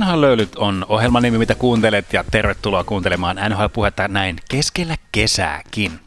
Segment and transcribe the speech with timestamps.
[0.00, 6.00] NHL-löylyt on ohjelmanimi, mitä kuuntelet ja tervetuloa kuuntelemaan NHL-puhetta näin keskellä kesääkin.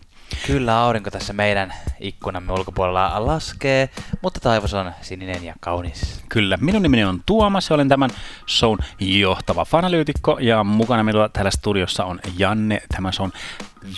[0.47, 3.89] Kyllä aurinko tässä meidän ikkunamme ulkopuolella laskee,
[4.21, 6.23] mutta taivas on sininen ja kaunis.
[6.29, 8.09] Kyllä, minun nimeni on Tuomas ja olen tämän
[8.47, 13.31] shown johtava fanalyytikko ja mukana minulla täällä studiossa on Janne, tämä on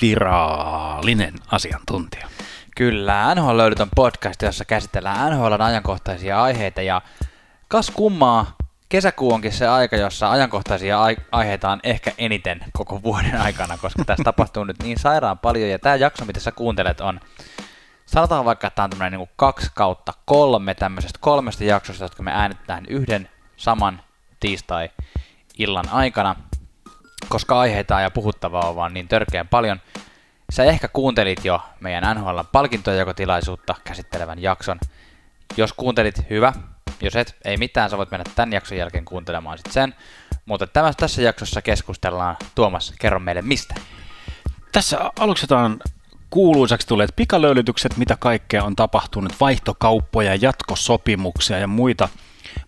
[0.01, 2.27] virallinen asiantuntija.
[2.75, 7.01] Kyllä, NHL löydyt on podcast, jossa käsitellään NHLn ajankohtaisia aiheita ja
[7.67, 8.58] kas kummaa,
[8.89, 11.00] kesäkuu onkin se aika, jossa ajankohtaisia
[11.32, 15.70] aiheita on ehkä eniten koko vuoden aikana, koska tässä tapahtuu nyt niin sairaan paljon.
[15.70, 17.20] Ja tämä jakso, mitä sä kuuntelet, on,
[18.06, 22.86] sanotaan vaikka, että tämä on niin kaksi kautta kolme tämmöisestä kolmesta jaksosta, jotka me äänitetään
[22.86, 24.02] yhden saman
[24.39, 26.36] tiistai-illan aikana,
[27.29, 29.82] koska aiheita ja puhuttavaa on vaan niin törkeän paljon.
[30.51, 34.80] Sä ehkä kuuntelit jo meidän NHL palkintojakotilaisuutta käsittelevän jakson.
[35.58, 36.53] Jos kuuntelit, hyvä,
[37.02, 39.95] jos et, ei mitään, sä voit mennä tämän jakson jälkeen kuuntelemaan sit sen.
[40.45, 42.38] Mutta tämä, tässä jaksossa keskustellaan.
[42.56, 43.75] Tuomas, kerro meille mistä.
[44.72, 45.80] Tässä aluksetaan
[46.30, 52.09] kuuluisaksi tulleet pikalöylytykset, mitä kaikkea on tapahtunut, vaihtokauppoja, jatkosopimuksia ja muita,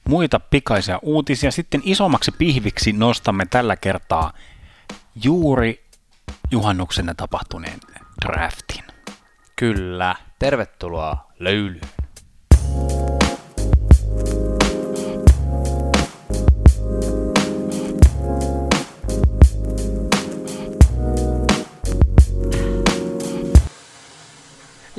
[0.08, 1.52] muita pikaisia uutisia.
[1.52, 4.34] Sitten isommaksi pihviksi nostamme tällä kertaa
[5.24, 5.86] juuri
[6.52, 7.80] juhannuksena tapahtuneen
[8.26, 8.84] draftin.
[9.56, 12.01] Kyllä, tervetuloa löylyyn.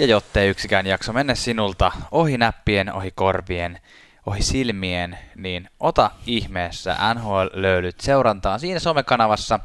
[0.03, 3.81] Ja jottei yksikään jakso mene sinulta ohi näppien, ohi korvien,
[4.27, 9.61] ohi silmien, niin ota ihmeessä NHL-löylyt seurantaan siinä somekanavassa,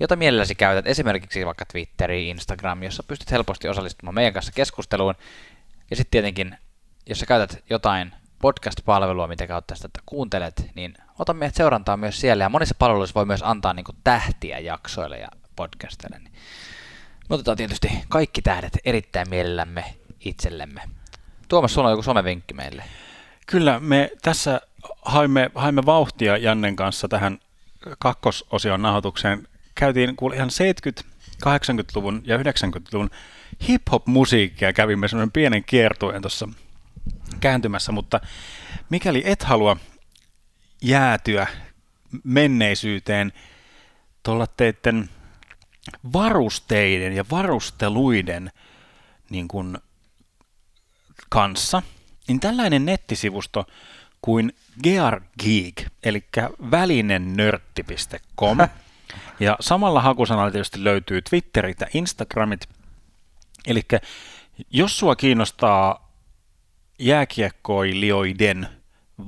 [0.00, 5.14] jota mielelläsi käytät esimerkiksi vaikka Twitteri, Instagram, jossa pystyt helposti osallistumaan meidän kanssa keskusteluun.
[5.90, 6.58] Ja sitten tietenkin,
[7.06, 12.44] jos sä käytät jotain podcast-palvelua, mitä kautta sitä kuuntelet, niin ota meidät seurantaa myös siellä.
[12.44, 16.18] Ja monissa palveluissa voi myös antaa niin tähtiä jaksoille ja podcasteille.
[16.18, 16.32] Niin
[17.28, 19.84] me otetaan tietysti kaikki tähdet erittäin mielellämme
[20.20, 20.82] itsellemme.
[21.48, 22.84] Tuomas, sulla on joku somevinkki meille.
[23.46, 24.60] Kyllä, me tässä
[25.02, 27.38] haimme, haimme vauhtia Jannen kanssa tähän
[27.98, 29.48] kakkososion nauhoitukseen.
[29.74, 31.14] Käytiin kuule ihan 70,
[31.46, 33.10] 80-luvun ja 90-luvun
[33.68, 36.48] hip-hop-musiikkia kävimme semmoinen pienen kiertueen tuossa
[37.40, 38.20] kääntymässä, mutta
[38.90, 39.76] mikäli et halua
[40.82, 41.46] jäätyä
[42.24, 43.32] menneisyyteen
[44.22, 45.08] tuolla teitten
[46.12, 48.50] varusteiden ja varusteluiden
[49.30, 49.78] niin kuin,
[51.28, 51.82] kanssa,
[52.28, 53.66] niin tällainen nettisivusto
[54.22, 54.52] kuin
[54.82, 56.24] geargeek, eli
[56.70, 58.58] välinenörtti.com,
[59.40, 62.68] ja samalla hakusanalla tietysti löytyy Twitterit ja Instagramit,
[63.66, 63.82] eli
[64.70, 66.12] jos sua kiinnostaa
[66.98, 68.68] jääkiekkoilijoiden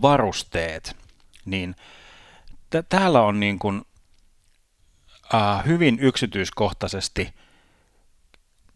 [0.03, 0.97] varusteet,
[1.45, 1.77] niin
[2.71, 3.83] t- täällä on niin kuin
[5.35, 7.35] äh, hyvin yksityiskohtaisesti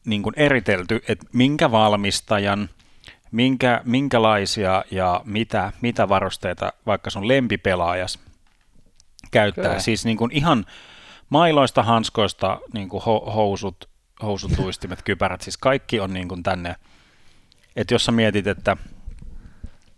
[0.05, 2.69] niin kuin eritelty, että minkä valmistajan,
[3.31, 8.19] minkä, minkälaisia ja mitä, mitä varusteita vaikka sun lempipelaajas
[9.31, 9.65] käyttää.
[9.65, 9.81] Kyllä.
[9.81, 10.67] Siis niin kuin ihan
[11.29, 13.89] mailoista, hanskoista, niin kuin ho, housut,
[14.23, 16.77] housut, luistimet, kypärät, siis kaikki on niin kuin tänne.
[17.77, 18.77] Että jos sä mietit, että,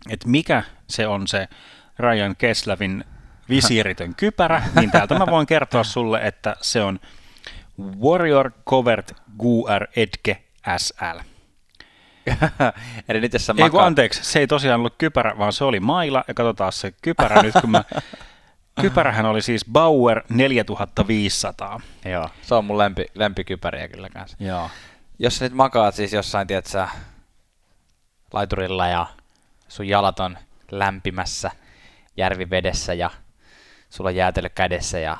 [0.09, 1.47] että mikä se on se
[1.99, 3.05] Ryan Keslavin
[3.49, 6.99] visiiritön kypärä, niin täältä mä voin kertoa sulle, että se on
[8.01, 10.43] Warrior Covert GUR Edge
[10.77, 11.19] SL.
[13.09, 16.23] Eli nyt jos Ei kun anteeksi, se ei tosiaan ollut kypärä, vaan se oli maila,
[16.27, 17.83] ja katsotaan se kypärä nyt, kun mä...
[18.81, 21.81] Kypärähän oli siis Bauer 4500.
[22.05, 24.37] Joo, se on mun lempi, lempikypäriä kyllä kanssa.
[24.39, 24.69] Joo.
[25.19, 26.87] Jos sä nyt makaat siis jossain, tiedätkö,
[28.33, 29.05] laiturilla ja
[29.67, 30.37] sun jalat on
[30.71, 31.51] lämpimässä
[32.17, 33.09] järvivedessä ja
[33.93, 35.17] sulla jäätelö kädessä ja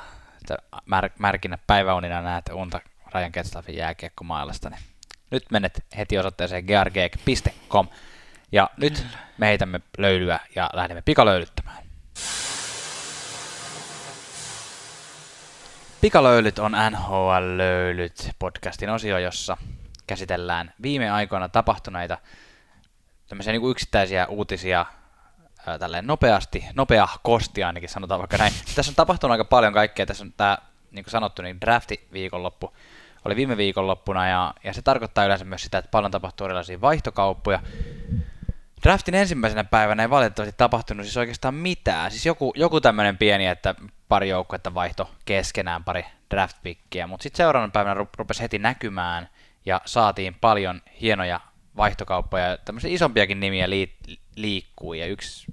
[0.86, 2.80] mär, märkinä päiväunina näet unta
[3.12, 4.80] Rajan Ketslaffin jääkiekkomaalasta, niin
[5.30, 7.88] nyt menet heti osoitteeseen geargeek.com
[8.52, 9.06] ja nyt
[9.38, 11.84] me heitämme löylyä ja lähdemme pikalöylyttämään.
[16.00, 19.56] Pikalöylyt on NHL-löylyt podcastin osio, jossa
[20.06, 22.18] käsitellään viime aikoina tapahtuneita
[23.28, 24.86] tämmöisiä niin kuin yksittäisiä uutisia
[25.80, 28.52] tälleen nopeasti, nopea kosti ainakin sanotaan vaikka näin.
[28.74, 30.06] Tässä on tapahtunut aika paljon kaikkea.
[30.06, 30.58] Tässä on tämä,
[30.90, 32.72] niin kuin sanottu, niin drafti viikonloppu
[33.24, 37.60] oli viime viikonloppuna ja, ja se tarkoittaa yleensä myös sitä, että paljon tapahtuu erilaisia vaihtokauppoja.
[38.82, 42.10] Draftin ensimmäisenä päivänä ei valitettavasti tapahtunut siis oikeastaan mitään.
[42.10, 43.74] Siis joku, joku tämmöinen pieni, että
[44.08, 46.56] pari joukkuetta vaihto keskenään pari draft
[47.08, 49.28] mutta sitten seuraavana päivänä rupesi heti näkymään
[49.66, 51.40] ja saatiin paljon hienoja
[51.76, 52.58] vaihtokauppoja.
[52.64, 53.96] Tämmöisiä isompiakin nimiä lii,
[54.36, 55.46] liikkuu ja yksi,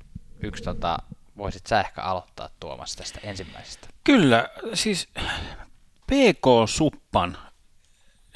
[0.44, 0.97] yksi tota,
[1.38, 3.88] voisit sä ehkä aloittaa Tuomas tästä ensimmäisestä.
[4.03, 5.09] Kyllä, siis
[6.07, 7.38] PK Suppan,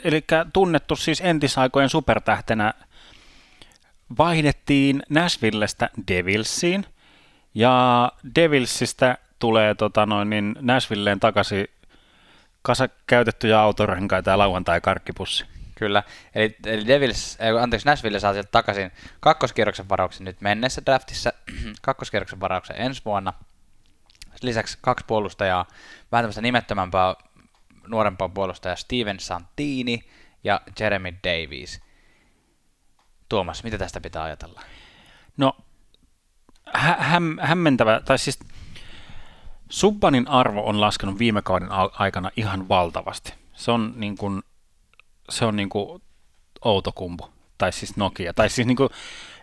[0.04, 2.74] eli tunnettu siis entisaikojen supertähtenä,
[4.18, 6.86] vaihdettiin Nashvillestä Devilsiin,
[7.56, 11.68] ja Devilsistä tulee tota noin, niin Nashvilleen takaisin
[12.62, 15.46] kasa käytettyjä autorenkaita ja lauantai-karkkipussi.
[15.76, 16.04] Kyllä,
[16.36, 21.34] eli, eli Devils, äh, anteeksi, Nashville saa sieltä takaisin kakkoskierroksen varauksen nyt mennessä draftissa,
[21.82, 23.34] kakkoskierroksen varauksen ensi vuonna.
[24.42, 25.66] Lisäksi kaksi puolustajaa,
[26.12, 27.16] vähän tämmöistä nimettömämpää
[27.88, 30.10] nuorempaa puolustajaa Steven Santini
[30.44, 31.82] ja Jeremy Davies.
[33.30, 34.62] Tuomas, mitä tästä pitää ajatella?
[35.38, 35.58] No,
[36.74, 38.40] hä- häm- hämmentävä, tai siis
[39.70, 43.34] Subbanin arvo on laskenut viime kauden aikana ihan valtavasti.
[43.54, 44.44] Se on niin kuin,
[45.30, 46.02] se on niin kuin
[46.66, 48.90] Outokumpu, tai siis Nokia, tai siis niin kuin,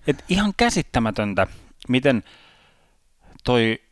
[0.07, 1.47] et ihan käsittämätöntä,
[1.89, 2.25] miten
[3.45, 3.83] toi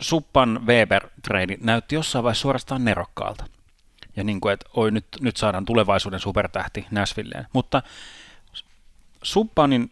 [0.00, 3.46] Suppan Weber trade näytti jossain vaiheessa suorastaan nerokkaalta.
[4.16, 7.46] Ja niin kuin, että oi, nyt, nyt saadaan tulevaisuuden supertähti Nashvilleen.
[7.52, 7.82] Mutta
[9.22, 9.90] Suppanin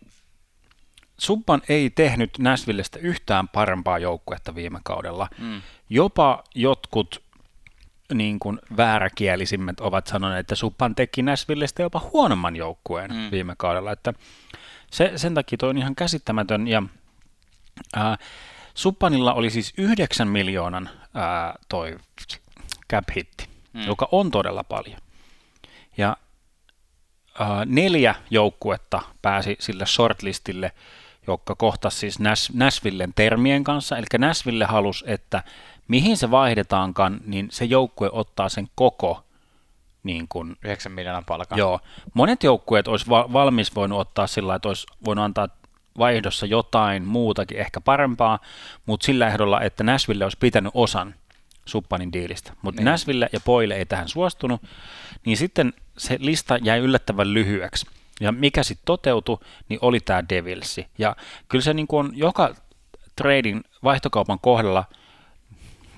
[1.18, 5.28] Subban ei tehnyt Nashvillestä yhtään parempaa joukkuetta viime kaudella.
[5.38, 5.62] Mm.
[5.88, 7.22] Jopa jotkut
[8.14, 13.30] niin kuin vääräkielisimmät ovat sanoneet, että Subban teki Nashvillestä jopa huonomman joukkueen mm.
[13.30, 13.92] viime kaudella.
[13.92, 14.12] Että
[14.90, 16.68] se, sen takia toi on ihan käsittämätön.
[16.68, 16.82] Ja,
[17.96, 18.18] ää,
[18.74, 21.96] Subbanilla oli siis 9 miljoonan ää, toi
[22.90, 23.86] cap hitti, mm.
[23.86, 25.00] joka on todella paljon.
[25.96, 26.16] Ja
[27.38, 30.72] ää, neljä joukkuetta pääsi sille shortlistille–
[31.26, 32.18] joka kohtasi siis
[32.54, 33.96] Nashvillen termien kanssa.
[33.96, 35.42] Eli Nashville halusi, että
[35.88, 39.24] mihin se vaihdetaankaan, niin se joukkue ottaa sen koko
[40.02, 41.58] niin kuin, 9 miljoonan palkan.
[41.58, 41.80] Joo.
[42.14, 45.48] Monet joukkueet olisi valmis voinut ottaa sillä, että olisi voinut antaa
[45.98, 48.38] vaihdossa jotain muutakin, ehkä parempaa,
[48.86, 51.14] mutta sillä ehdolla, että Nashville olisi pitänyt osan
[51.66, 52.52] Suppanin diilistä.
[52.62, 52.84] Mutta niin.
[52.84, 54.62] Nashville ja Poile ei tähän suostunut,
[55.26, 57.86] niin sitten se lista jäi yllättävän lyhyeksi.
[58.20, 59.38] Ja mikä sitten toteutui,
[59.68, 60.86] niin oli tämä Devilsi.
[60.98, 61.16] Ja
[61.48, 62.54] kyllä se niin on joka
[63.16, 64.84] trading vaihtokaupan kohdalla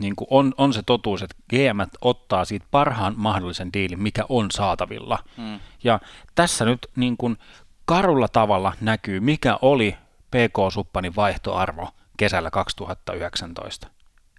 [0.04, 4.50] niin kuin on, on se totuus, että GM ottaa siitä parhaan mahdollisen diilin, mikä on
[4.50, 5.18] saatavilla.
[5.36, 5.60] Mm.
[5.84, 6.00] Ja
[6.34, 7.38] tässä nyt niin kuin
[7.84, 9.96] karulla tavalla näkyy, mikä oli
[10.30, 13.88] PK-suppanin vaihtoarvo kesällä 2019.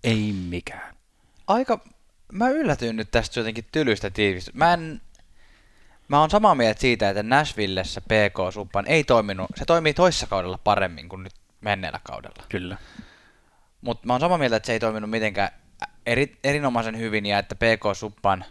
[0.04, 0.96] Ei mikään.
[1.48, 1.80] Aika,
[2.32, 4.52] mä yllätyin nyt tästä jotenkin tylystä tiivistä.
[4.54, 5.02] Mä en
[6.08, 10.60] Mä oon samaa mieltä siitä, että Nashvillessä PK Suppan ei toiminut, se toimii toissa kaudella
[10.64, 12.44] paremmin kuin nyt menneellä kaudella.
[12.50, 12.78] Kyllä.
[13.86, 15.50] Mutta mä oon samaa mieltä, että se ei toiminut mitenkään
[16.06, 18.46] eri, erinomaisen hyvin ja että PK Suppan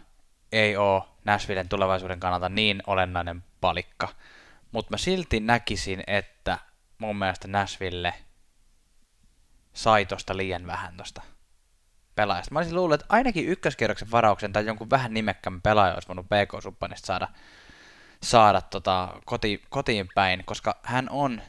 [0.51, 4.07] ei ole Nashvillen tulevaisuuden kannalta niin olennainen palikka.
[4.71, 6.57] Mutta mä silti näkisin, että
[6.97, 8.13] mun mielestä Nashville
[9.73, 11.21] sai tosta liian vähän tosta
[12.15, 12.53] pelaajasta.
[12.53, 17.05] Mä olisin luullut, että ainakin ykköskierroksen varauksen tai jonkun vähän nimekkään pelaaja olisi voinut PK-suppanista
[17.05, 17.27] saada,
[18.23, 21.41] saada tota, koti, kotiin päin, koska hän on,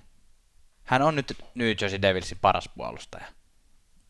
[0.85, 3.36] hän on nyt New Jersey Devilsin paras puolustaja.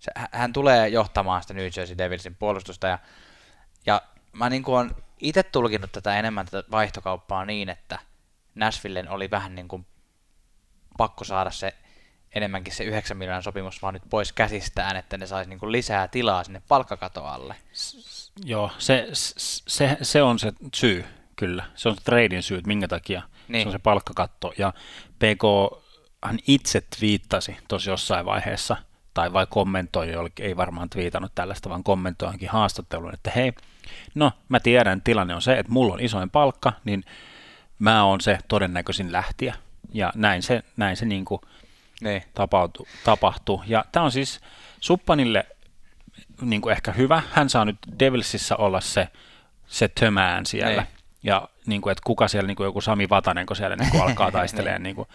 [0.06, 2.98] Se, hän tulee johtamaan sitä New Jersey Devilsin puolustusta ja,
[3.86, 7.98] ja mä niin kuin on itse tulkinut tätä enemmän tätä vaihtokauppaa niin, että
[8.54, 9.86] Nashvillen oli vähän niin kuin
[10.98, 11.74] pakko saada se
[12.34, 16.44] enemmänkin se 9 miljoonan sopimus vaan nyt pois käsistään, että ne saisi niinku lisää tilaa
[16.44, 17.56] sinne palkkakatoalle.
[17.72, 21.04] S- joo, se, se, se on se syy,
[21.36, 21.64] kyllä.
[21.74, 23.62] Se on se tradin syy, että minkä takia niin.
[23.62, 24.52] se on se palkkakatto.
[24.58, 24.72] Ja
[25.18, 25.42] PK
[26.24, 28.76] hän itse twiittasi tosi jossain vaiheessa,
[29.16, 30.08] tai vai kommentoi,
[30.40, 33.52] ei varmaan twiitannut tällaista, vaan kommentoi johonkin haastatteluun, että hei,
[34.14, 37.04] no mä tiedän, tilanne on se, että mulla on isoin palkka, niin
[37.78, 39.54] mä oon se todennäköisin lähtiä.
[39.92, 41.40] Ja näin se, näin se niin kuin
[42.00, 42.22] niin.
[42.34, 43.62] tapahtu, tapahtuu.
[43.66, 44.40] Ja tämä on siis
[44.80, 45.46] Suppanille
[46.40, 47.22] niin kuin ehkä hyvä.
[47.32, 49.08] Hän saa nyt Devilsissä olla se,
[49.66, 50.82] se tömään siellä.
[50.82, 50.96] Niin.
[51.22, 54.02] Ja niin kuin, että kuka siellä, niin kuin joku Sami Vatanen, kun siellä niin kuin
[54.02, 54.82] alkaa taistelemaan.
[54.82, 55.08] niin kuin,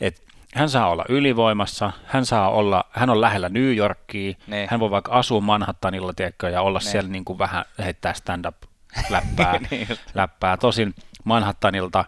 [0.00, 0.22] että
[0.56, 4.68] hän saa olla ylivoimassa, hän saa olla, hän on lähellä New Yorkia, niin.
[4.70, 6.90] hän voi vaikka asua Manhattanilla, tiedätkö, ja olla niin.
[6.90, 8.56] siellä niin kuin vähän heittää stand-up
[9.10, 10.56] läppää, niin läppää.
[10.56, 10.94] Tosin
[11.24, 12.04] Manhattanilta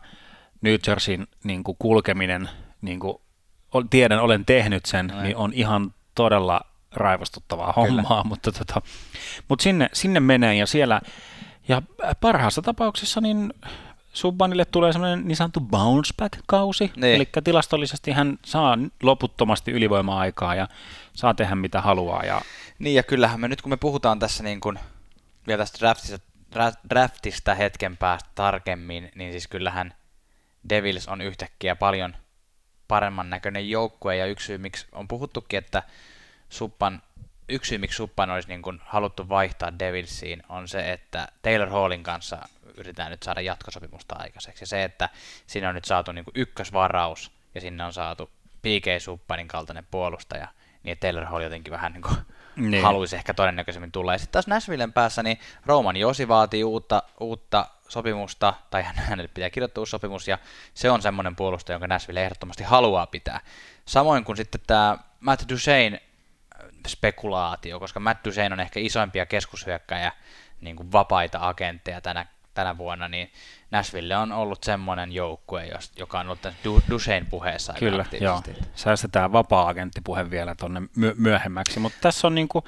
[0.61, 2.49] New Jerseyn niin kuin kulkeminen
[2.83, 3.19] niin kuin
[3.91, 5.23] tiedän, olen tehnyt sen, Noin.
[5.23, 6.61] niin on ihan todella
[6.95, 8.25] raivostuttavaa hommaa, Kyllä.
[8.31, 8.83] mutta, tota,
[9.49, 11.01] mutta sinne, sinne menee ja siellä,
[11.69, 11.83] ja
[12.21, 13.53] parhaassa tapauksessa niin
[14.19, 17.15] Subbanille tulee semmoinen niin sanottu bounce back-kausi, niin.
[17.15, 20.69] eli tilastollisesti hän saa loputtomasti ylivoima-aikaa ja
[21.13, 22.25] saa tehdä mitä haluaa.
[22.25, 22.41] Ja...
[22.79, 24.79] Niin ja kyllähän me nyt kun me puhutaan tässä niin kuin,
[25.47, 26.19] vielä tästä draftista,
[26.91, 29.95] draftista hetken päästä tarkemmin, niin siis kyllähän
[30.69, 32.17] Devils on yhtäkkiä paljon–
[32.89, 35.83] paremman näköinen joukkue ja yksi syy, miksi on puhuttukin, että
[36.49, 37.03] Suppan,
[37.49, 42.03] yksi syy, miksi Suppan olisi niin kuin haluttu vaihtaa Devilsiin, on se, että Taylor Hallin
[42.03, 42.49] kanssa
[42.79, 44.63] yritetään nyt saada jatkosopimusta aikaiseksi.
[44.63, 45.09] Ja se, että
[45.47, 48.31] siinä on nyt saatu niin kuin ykkösvaraus, ja sinne on saatu
[48.63, 50.49] PK Suppanin kaltainen puolustaja,
[50.83, 52.17] niin Taylor Hall jotenkin vähän niin kuin
[52.57, 52.83] niin.
[52.83, 54.13] haluaisi ehkä todennäköisemmin tulla.
[54.13, 59.51] Ja sitten taas Nashvillen päässä, niin Roman Josi vaatii uutta, uutta sopimusta, tai hänelle pitää
[59.51, 60.39] kirjoittaa uusi sopimus, ja
[60.75, 63.41] se on semmoinen puolustaja, jonka Nashville ehdottomasti haluaa pitää.
[63.85, 70.13] Samoin kuin sitten tämä Matt Duchesne äh, spekulaatio, koska Matt Duchesne on ehkä isoimpia keskushyökkäjä
[70.61, 72.27] niin kuin vapaita agentteja tänä,
[72.59, 73.31] tänä vuonna, niin
[73.71, 76.39] Nashville on ollut semmoinen joukkue, joka on ollut
[76.91, 78.43] Duchesne puheessa Kyllä, joo.
[78.75, 80.83] Säästetään vapaa-agenttipuhe vielä tuonne
[81.17, 82.65] myöhemmäksi, mutta tässä on niin kuin,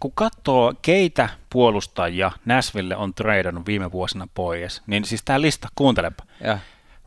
[0.00, 6.24] kun katsoo, keitä puolustajia Nashville on treidannut viime vuosina pois, niin siis tämä lista, kuuntelepa.
[6.40, 6.58] Ja.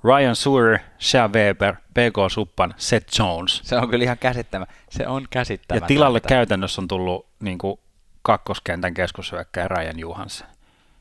[0.04, 2.32] Ryan Suer, Shea Weber, P.K.
[2.32, 3.62] Suppan, Seth Jones.
[3.64, 4.66] Se on kyllä ihan käsittämä.
[4.90, 5.86] Se on käsittämätöntä.
[5.86, 7.80] Ja tilalle käytännössä on tullut niin kuin,
[8.22, 10.48] kakkoskentän keskushyökkäjä Ryan Johansson.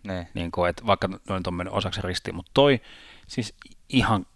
[0.09, 0.29] Niin.
[0.35, 2.81] Niin kuin, että vaikka noin tuommoinen osaksi risti, mutta toi
[3.27, 3.55] siis
[3.89, 4.27] ihan,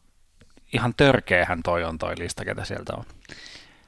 [0.73, 3.05] ihan törkeähän toi on toi lista, ketä sieltä on.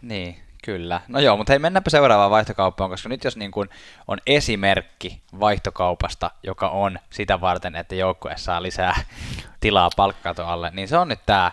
[0.03, 1.01] Niin, Kyllä.
[1.09, 3.69] No joo, mutta hei, mennäänpä seuraavaan vaihtokauppaan, koska nyt jos niin kuin
[4.09, 8.97] on esimerkki vaihtokaupasta, joka on sitä varten, että joukkue saa lisää
[9.61, 11.53] tilaa palkkato alle, niin se on nyt tämä,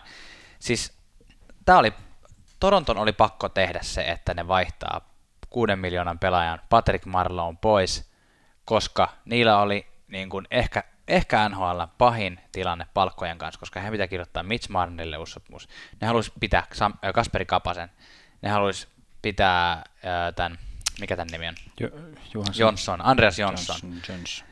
[0.59, 0.93] siis
[1.65, 1.93] tämä oli,
[2.59, 5.01] Toronton oli pakko tehdä se, että ne vaihtaa
[5.49, 8.11] kuuden miljoonan pelaajan Patrick Marlowe pois,
[8.65, 14.07] koska niillä oli niin kuin ehkä, ehkä NHL pahin tilanne palkkojen kanssa, koska he pitää
[14.07, 15.69] kirjoittaa Mitch Marnille uusi sopimus.
[16.01, 16.67] Ne haluaisi pitää
[17.13, 17.91] Kasperi Kapasen,
[18.41, 18.87] ne haluaisi
[19.21, 19.83] pitää
[20.35, 20.59] tämän,
[20.99, 21.55] mikä tämän nimi on?
[21.79, 21.89] Jo,
[22.57, 23.75] Johnson, Andreas Johnson.
[23.83, 24.47] Johnson, Johnson.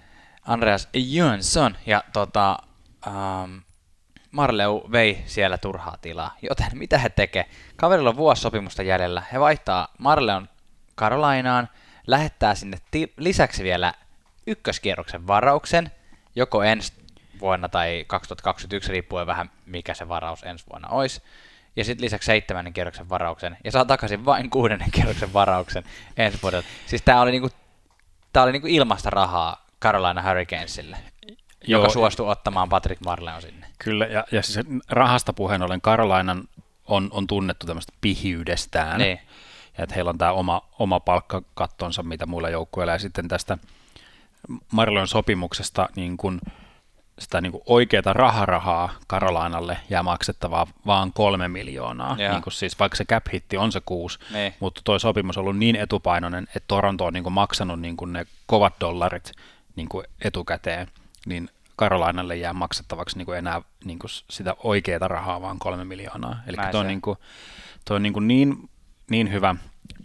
[0.46, 2.58] Andreas Jönsson, ja tota,
[3.08, 3.62] um,
[4.32, 7.46] Marleu vei siellä turhaa tilaa, joten mitä he tekee?
[7.75, 10.50] Kaverilla on vuosi sopimusta jäljellä, he vaihtaa Marleon
[10.96, 11.70] Karolainaan,
[12.08, 13.94] lähettää sinne ti- lisäksi vielä
[14.50, 15.91] ykköskierroksen varauksen,
[16.36, 16.94] joko ensi
[17.39, 21.22] vuonna tai 2021, riippuen vähän mikä se varaus ensi vuonna olisi,
[21.75, 25.84] ja sitten lisäksi seitsemännen kierroksen varauksen, ja saa takaisin vain kuudennen kierroksen varauksen
[26.18, 26.68] ensi vuodelta.
[26.86, 27.50] Siis tämä oli, niinku,
[28.34, 30.98] tää oli niinku ilmasta rahaa Carolina Hurricanesille,
[31.68, 33.68] Joo, joka suostui ottamaan Patrick Marleon sinne.
[33.79, 36.44] Kyllä, ja, ja siis rahasta puheen ollen Carolinan
[36.88, 39.00] on, on tunnettu tämmöistä pihiydestään.
[39.00, 39.20] Niin.
[39.77, 43.58] Ja että heillä on tämä oma, oma palkkakattonsa, mitä muilla joukkueilla, ja sitten tästä
[44.72, 46.41] Marleon sopimuksesta niin kun,
[47.19, 52.15] sitä niin kuin oikeaa raharahaa Karolainalle jää maksettavaa vaan kolme miljoonaa.
[52.15, 54.53] Niin kuin siis, vaikka se cap hitti on se kuusi, niin.
[54.60, 58.13] mutta tuo sopimus on ollut niin etupainoinen, että Toronto on niin kuin maksanut niin kuin
[58.13, 59.31] ne kovat dollarit
[59.75, 60.88] niin kuin etukäteen,
[61.25, 66.39] niin Karolainalle jää maksettavaksi niin kuin enää niin kuin sitä oikeaa rahaa vaan kolme miljoonaa.
[66.48, 67.17] Eli tuo on, niin kuin,
[67.86, 68.69] tuo on niin, kuin niin,
[69.10, 69.55] niin hyvä.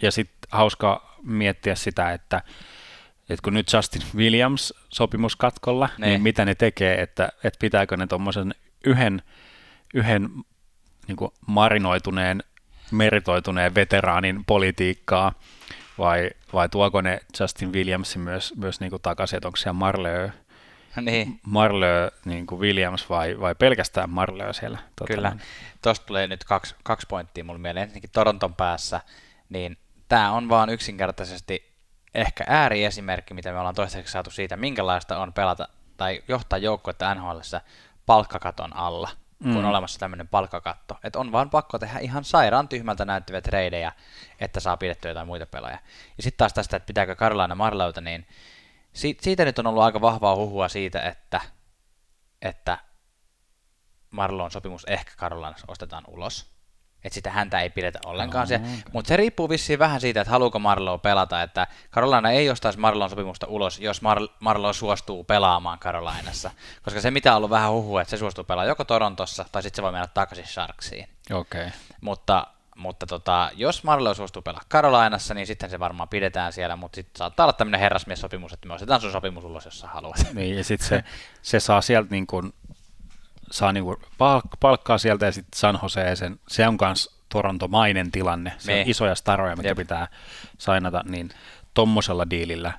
[0.03, 2.43] Ja sitten hauska miettiä sitä, että
[3.29, 6.07] että kun nyt Justin Williams sopimus katkolla, ne.
[6.07, 8.55] niin mitä ne tekee, että, että pitääkö ne tuommoisen
[8.85, 9.23] yhden,
[9.95, 10.29] yhden
[11.09, 12.43] niin kuin marinoituneen,
[12.91, 15.33] meritoituneen veteraanin politiikkaa,
[15.99, 20.31] vai, vai tuoko ne Justin Williamsin myös, myös niin kuin takaisin, että onko siellä Marley,
[21.01, 21.41] niin.
[21.43, 24.79] Marley niin kuin Williams vai, vai pelkästään Marley siellä?
[24.97, 25.37] Tota, Kyllä,
[25.83, 27.83] tuosta tulee nyt kaksi, kaksi pointtia mulle mieleen.
[27.83, 29.01] Ensinnäkin Toronton päässä,
[29.49, 29.77] niin
[30.09, 31.74] tämä on vaan yksinkertaisesti
[32.15, 37.39] ehkä ääriesimerkki, mitä me ollaan toistaiseksi saatu siitä, minkälaista on pelata tai johtaa joukkuetta NHL
[38.07, 39.11] palkkakaton alla,
[39.43, 39.57] kun mm.
[39.57, 40.99] on olemassa tämmöinen palkkakatto.
[41.05, 43.93] Että on vaan pakko tehdä ihan sairaan tyhmältä näyttäviä treidejä,
[44.41, 45.79] että saa pidettyä jotain muita pelaajia.
[46.17, 48.27] Ja sitten taas tästä, että pitääkö Karlaina Marlauta, niin
[48.93, 51.41] siitä nyt on ollut aika vahvaa huhua siitä, että,
[52.43, 52.79] että
[54.11, 56.54] Marlon sopimus ehkä Karolainassa ostetaan ulos
[57.05, 58.49] että sitä häntä ei pidetä ollenkaan.
[58.53, 58.73] Oh, okay.
[58.93, 63.11] Mutta se riippuu vissiin vähän siitä, että haluuko Marlow pelata, että Carolina ei ostaisi Marlon
[63.11, 66.51] sopimusta ulos, jos Mar- Marlow suostuu pelaamaan Carolinassa.
[66.83, 69.77] Koska se mitä on ollut vähän huhu, että se suostuu pelaamaan joko Torontossa, tai sitten
[69.77, 71.09] se voi mennä takaisin Sharksiin.
[71.33, 71.71] Okay.
[72.01, 72.47] Mutta,
[72.77, 77.19] mutta tota, jos Marlow suostuu pelaamaan Carolinassa, niin sitten se varmaan pidetään siellä, mutta sitten
[77.19, 80.27] saattaa olla tämmöinen herrasmies-sopimus, että me ostetaan sun sopimus ulos, jos sä haluat.
[80.33, 81.05] Niin, ja sitten se,
[81.43, 82.53] se saa sieltä niin kuin
[83.51, 88.53] saa niinku palk- palkkaa sieltä ja sitten San Jose, sen, se on myös Torontomainen tilanne,
[88.59, 88.81] se Me.
[88.81, 89.77] on isoja staroja, mitä Jep.
[89.77, 90.09] pitää
[90.59, 91.31] sainata, niin
[91.75, 92.73] tommosella diilillä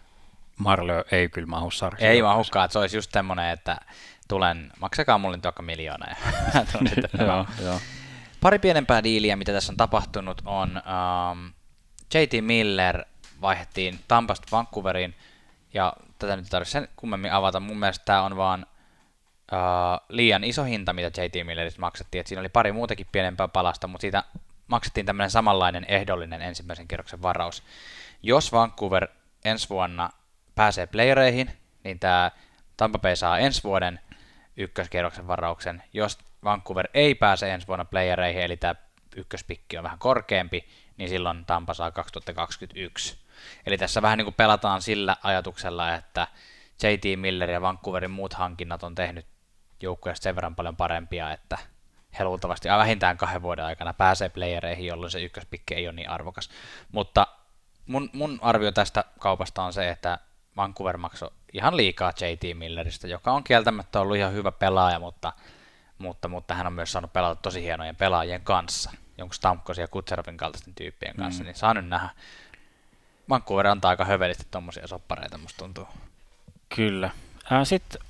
[0.58, 2.10] Marlö ei kyllä mahu sarkiin.
[2.10, 3.78] Ei mahukaan, se olisi just semmoinen, että
[4.28, 6.06] tulen, maksakaa mulle nyt vaikka miljoona.
[7.28, 7.80] Joo, joo.
[8.42, 10.82] Pari pienempää diiliä, mitä tässä on tapahtunut, on
[11.32, 11.54] um,
[12.14, 13.06] JT Miller
[13.42, 15.16] vaihdettiin Tampasta Vancouveriin,
[15.74, 17.60] ja tätä nyt ei tarvitse sen kummemmin avata.
[17.60, 18.66] Mun mielestä tämä on vaan
[19.52, 22.20] uh, liian iso hinta, mitä JT Milleristä maksettiin.
[22.20, 24.24] Et siinä oli pari muutakin pienempää palasta, mutta siitä
[24.68, 27.64] maksettiin tämmöinen samanlainen ehdollinen ensimmäisen kierroksen varaus.
[28.24, 29.08] Jos Vancouver
[29.46, 30.10] ensi vuonna
[30.56, 31.52] pääsee playereihin,
[31.84, 32.32] niin tämä
[32.78, 34.00] Tampa Bay saa ensi vuoden
[34.58, 35.84] ykköskierroksen varauksen.
[35.94, 38.76] Jos Vancouver ei pääse ensi vuonna playereihin, eli tämä
[39.16, 43.18] ykköspikki on vähän korkeampi, niin silloin Tampa saa 2021.
[43.66, 46.28] Eli tässä vähän niin kuin pelataan sillä ajatuksella, että
[46.84, 49.26] JT Miller ja Vancouverin muut hankinnat on tehnyt
[49.82, 51.58] joukkueesta sen verran paljon parempia, että
[52.20, 56.50] he luultavasti vähintään kahden vuoden aikana pääsee playereihin, jolloin se ykköspikki ei ole niin arvokas.
[56.92, 57.28] Mutta
[57.88, 60.20] mun, mun arvio tästä kaupasta on se, että
[60.58, 65.34] Vancouver maksoi ihan liikaa JT Milleristä, joka on kieltämättä ollut ihan hyvä pelaaja, mutta,
[65.98, 70.38] mutta, mutta hän on myös saanut pelata tosi hienojen pelaajien kanssa, jonkun Stamkos ja Kutserovin
[70.38, 71.46] kaltaisten tyyppien kanssa, mm.
[71.46, 72.10] niin saa nyt nähdä.
[73.30, 75.88] Vancouver antaa aika hövelisti tuommoisia soppareita, musta tuntuu.
[76.76, 77.10] Kyllä.
[77.64, 78.02] Sitten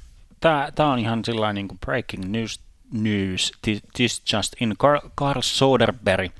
[0.75, 2.61] tämä on ihan sellainen niin kuin breaking news,
[2.91, 3.51] news.
[3.93, 4.75] This just in.
[4.79, 6.31] Carl, Carl Soderberg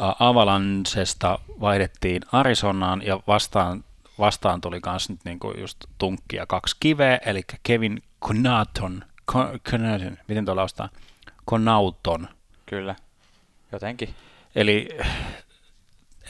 [0.00, 3.84] äh, Avalansesta vaihdettiin Arizonaan ja vastaan,
[4.18, 9.04] vastaan tuli myös nyt niin kuin just tunkkia kaksi kiveä, eli Kevin Connaughton,
[9.70, 10.88] Connaughton, miten tuolla ostaa?
[11.50, 12.28] Connaughton.
[12.66, 12.94] Kyllä,
[13.72, 14.14] jotenkin.
[14.54, 14.88] Eli,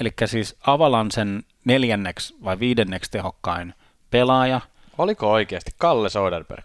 [0.01, 3.75] eli siis Avalansen neljänneksi vai viidenneksi tehokkain
[4.11, 4.61] pelaaja.
[4.99, 6.65] Oliko oikeasti Kalle Soderberg?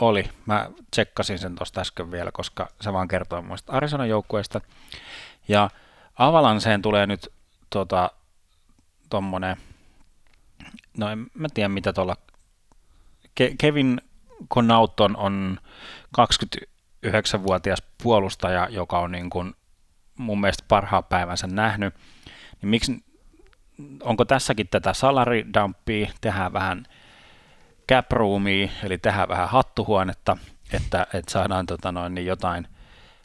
[0.00, 0.24] Oli.
[0.46, 4.60] Mä tsekkasin sen tuosta äsken vielä, koska se vaan kertoo muista Arizonan joukkueesta.
[5.48, 5.70] Ja
[6.18, 7.32] Avalanseen tulee nyt
[7.70, 8.10] tota,
[9.10, 9.56] tommonen,
[10.98, 12.16] no en mä tiedä mitä tuolla,
[13.40, 14.00] Ke- Kevin
[14.54, 15.58] Connaughton on
[16.18, 19.54] 29-vuotias puolustaja, joka on niin kuin
[20.16, 21.94] mun mielestä parhaan päivänsä nähnyt,
[22.62, 23.04] niin miksi,
[24.02, 26.86] onko tässäkin tätä salary dumpia, tehdään vähän
[27.92, 28.06] cap
[28.84, 30.36] eli tehdään vähän hattuhuonetta,
[30.72, 32.68] että, että saadaan tota noin, niin jotain,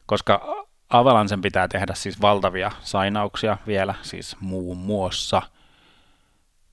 [0.06, 5.42] koska Avalansen pitää tehdä siis valtavia sainauksia vielä, siis muun muassa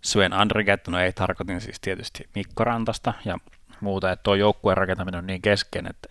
[0.04, 3.38] Sven Andriget, no ei tarkoitin siis tietysti Mikko Rantasta ja
[3.80, 6.08] muuta, että tuo joukkueen rakentaminen on niin kesken, että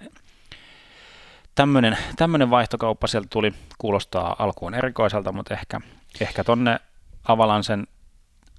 [1.56, 5.82] tämmöinen, tämmöinen vaihtokauppa sieltä tuli, kuulostaa alkuun erikoiselta, mutta ehkä,
[6.22, 6.80] ehkä tonne
[7.28, 7.88] Avalansen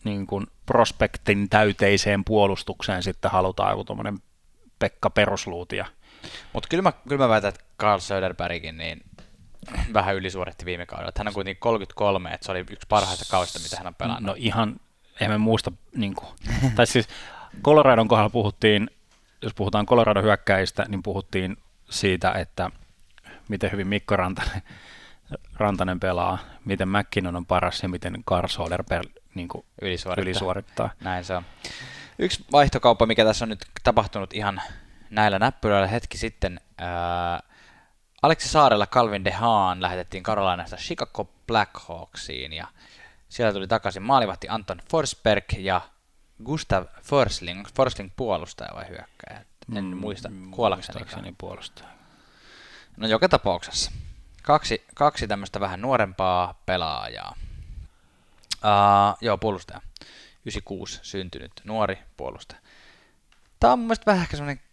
[0.04, 4.18] niin kuin prospektin täyteiseen puolustukseen sitten halutaan joku tuommoinen
[4.78, 5.87] Pekka Perusluutia.
[6.52, 9.00] Mutta kyllä mä, kyllä mä väitän, että Carl Söderbergin niin
[9.92, 11.12] vähän ylisuoritti viime kaudella.
[11.18, 14.26] Hän on kuitenkin 33, että se oli yksi parhaista kausista, mitä hän on pelannut.
[14.26, 14.80] No ihan,
[15.20, 16.28] emme muista, niin kuin,
[16.74, 17.08] tai siis
[17.62, 18.90] Coloradon kohdalla puhuttiin,
[19.42, 21.56] jos puhutaan Coloradon hyökkäistä, niin puhuttiin
[21.90, 22.70] siitä, että
[23.48, 24.62] miten hyvin Mikko Rantanen,
[25.56, 30.22] Rantanen pelaa, miten McKinnon on paras ja miten Carl Soderberg niin kuin ylisuorittaa.
[30.22, 30.90] ylisuorittaa.
[31.00, 31.42] Näin se on.
[32.18, 34.62] Yksi vaihtokauppa, mikä tässä on nyt tapahtunut ihan
[35.10, 37.42] näillä näppylöillä hetki sitten, ää,
[38.22, 42.66] Aleksi Saarella Calvin de Haan lähetettiin Karolainasta Chicago Blackhawksiin ja
[43.28, 45.80] siellä tuli takaisin maalivahti Anton Forsberg ja
[46.44, 47.66] Gustav Forsling.
[47.76, 49.44] Forsling puolustaja vai hyökkäjä?
[49.76, 51.34] En mm, muista kuollakseni.
[51.38, 51.88] puolustaja.
[52.96, 53.90] No joka tapauksessa.
[54.42, 57.36] Kaksi, kaksi tämmöistä vähän nuorempaa pelaajaa.
[58.64, 59.81] Uh, joo, puolustaja.
[60.44, 62.61] 96 syntynyt nuori puolustaja.
[63.61, 64.64] Tämä on mun mielestä vähän ehkä semmoinen,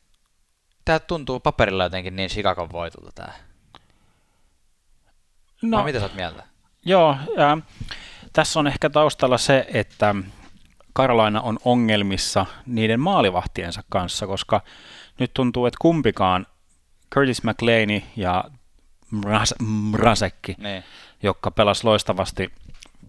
[0.86, 3.34] tämä tuntuu paperilla jotenkin niin Chicagon voitulta tämä.
[5.62, 6.44] No, Vai mitä sä oot mieltä?
[6.86, 7.58] Joo, ja,
[8.34, 10.16] tässä on ehkä taustalla se, että
[10.94, 14.62] Karolaina on ongelmissa niiden maalivahtiensa kanssa, koska
[15.20, 16.48] nyt tuntuu, että kumpikaan
[17.14, 18.44] Curtis McLean ja
[19.92, 20.84] Mrazekki, niin.
[21.24, 22.52] joka pelasi loistavasti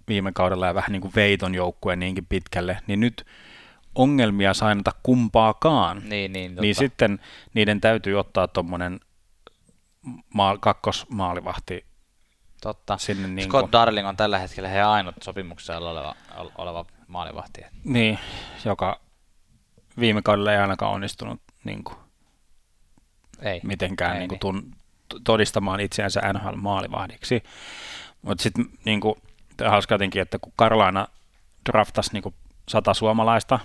[0.09, 3.27] viime kaudella ja vähän niin kuin veiton joukkueen niinkin pitkälle, niin nyt
[3.95, 6.03] ongelmia sainata kumpaakaan.
[6.09, 6.63] Niin, niin, totta.
[6.63, 7.21] niin sitten
[7.55, 9.01] niiden täytyy ottaa tuommoinen
[10.35, 11.87] maal, kakkosmaalivahti
[12.63, 12.99] Totta.
[12.99, 13.73] Sinne niin Scott kuin...
[13.73, 16.15] Darling on tällä hetkellä he ainut sopimuksessa oleva,
[16.59, 17.61] oleva maalivahti.
[17.85, 18.19] Niin,
[18.65, 19.01] joka
[20.01, 21.97] viime kaudella ei ainakaan onnistunut niin kuin,
[23.43, 23.61] ei.
[23.65, 24.71] mitenkään ei, niin kuin, niin.
[25.09, 27.43] tun, todistamaan itseänsä NHL-maalivahdiksi.
[28.23, 29.15] Mutta sitten niin kuin,
[29.65, 31.09] hauska jotenkin, että kun Karlaina
[31.71, 32.35] draftasi niin
[32.69, 33.59] sata suomalaista,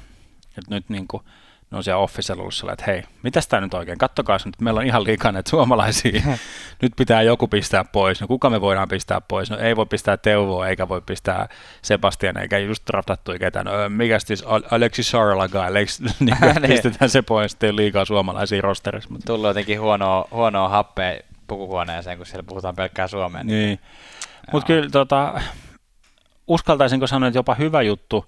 [0.58, 1.24] että nyt niin kuin,
[1.72, 5.04] ne on siellä officelussa, että hei, mitäs tämä nyt oikein, kattokaa nyt, meillä on ihan
[5.04, 6.22] liikaa näitä suomalaisia,
[6.82, 10.18] nyt pitää joku pistää pois, no kuka me voidaan pistää pois, no ei voi pistää
[10.18, 11.50] Teuvoa, eikä voi pistää
[11.82, 17.52] Sebastian, eikä just draftattu ketään, no mikä siis Alexis Sarlaga, Alex, niin, pistetään se pois,
[17.52, 19.10] sitten liikaa suomalaisia rosterissa.
[19.10, 19.26] Mutta...
[19.26, 23.44] Tullut jotenkin huonoa, huonoa happea pukuhuoneeseen, kun siellä puhutaan pelkkää suomea.
[23.44, 23.80] Niin, niin.
[24.52, 25.42] mutta kyllä tota,
[26.54, 28.26] uskaltaisinko sanoa, että jopa hyvä juttu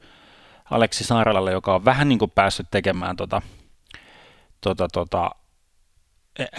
[0.71, 3.41] Aleksi Saaralalle, joka on vähän niin kuin päässyt tekemään tota,
[4.62, 5.31] tota, tota,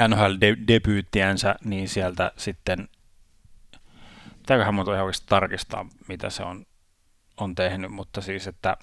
[0.09, 2.89] NHL-debyyttiänsä, niin sieltä sitten
[4.39, 6.67] pitääköhän muuta ihan oikeasti tarkistaa, mitä se on,
[7.37, 8.77] on tehnyt, mutta siis, että,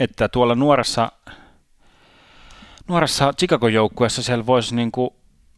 [0.00, 1.12] että tuolla nuoressa,
[2.88, 5.10] nuoressa Chicago-joukkueessa siellä voisi niin kuin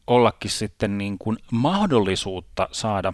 [0.07, 3.13] ollakin sitten niin kuin mahdollisuutta saada.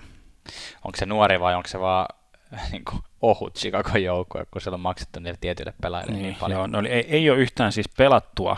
[0.85, 2.07] Onko se nuori vai onko se vaan
[2.73, 6.59] niin kuin ohut Chicagon joukkue, kun siellä on maksettu niille tietyille pelaajille niin, niin paljon.
[6.59, 8.57] Joo, no, ei, ei ole yhtään siis pelattua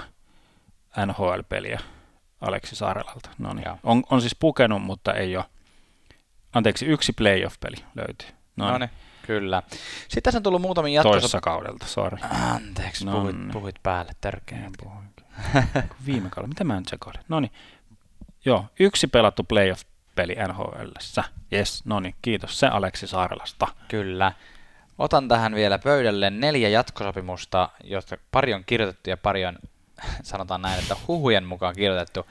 [1.07, 1.81] NHL-peliä
[2.41, 3.31] Aleksi Saarelalta.
[3.39, 3.67] No niin.
[3.83, 5.45] On, on siis pukenut, mutta ei ole.
[6.53, 8.29] Anteeksi, yksi playoff-peli löytyy.
[8.57, 8.91] No niin,
[9.27, 9.63] kyllä.
[10.03, 11.21] Sitten tässä on tullut muutamia jatkosop...
[11.21, 12.19] Toissa kaudelta, sorry.
[12.55, 13.51] Anteeksi, no puhuit, niin.
[13.51, 14.71] puhuit päälle, tärkeä.
[16.07, 17.21] Viime kaudella, mitä mä nyt sekoilin?
[17.29, 17.53] No niin,
[18.45, 19.45] joo, yksi pelattu
[20.15, 21.25] playoff-peli NHLssä.
[21.53, 23.67] Yes, no niin, kiitos se Aleksi Saarelasta.
[23.89, 24.33] Kyllä.
[24.99, 29.59] Otan tähän vielä pöydälle neljä jatkosopimusta, joista pari on kirjoitettu ja pari on,
[30.23, 32.27] sanotaan näin, että huhujen mukaan kirjoitettu.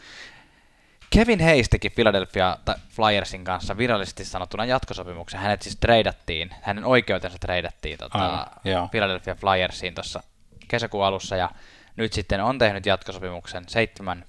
[1.10, 2.58] Kevin Hayes teki Philadelphia
[2.90, 5.40] Flyersin kanssa virallisesti sanottuna jatkosopimuksen.
[5.40, 10.24] Hänet siis treidattiin, hänen oikeutensa treidattiin tota, ah, Philadelphia Flyersiin tuossa
[10.68, 11.50] kesäkuun alussa ja
[11.96, 14.26] nyt sitten on tehnyt jatkosopimuksen seitsemän,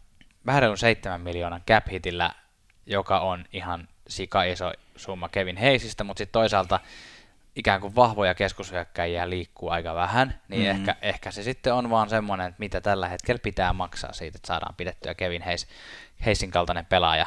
[0.47, 2.35] vähän 7 miljoonan cap hitillä,
[2.87, 6.81] joka on ihan sika iso summa Kevin Hayesista, mutta sitten toisaalta
[7.57, 10.81] ikään kuin vahvoja keskushyökkäjiä liikkuu aika vähän, niin mm-hmm.
[10.81, 14.47] ehkä, ehkä se sitten on vaan semmoinen, että mitä tällä hetkellä pitää maksaa siitä, että
[14.47, 15.69] saadaan pidettyä Kevin Hayes,
[16.25, 17.27] Hayesin kaltainen pelaaja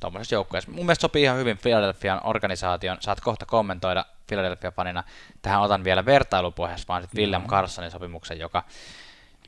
[0.00, 0.70] tuommoisessa joukkueessa.
[0.70, 2.96] Mun mielestä sopii ihan hyvin Philadelphian organisaation.
[3.00, 5.04] Saat kohta kommentoida Philadelphia-fanina.
[5.42, 8.64] Tähän otan vielä vertailupohjassa vaan sitten William Carsonin sopimuksen, joka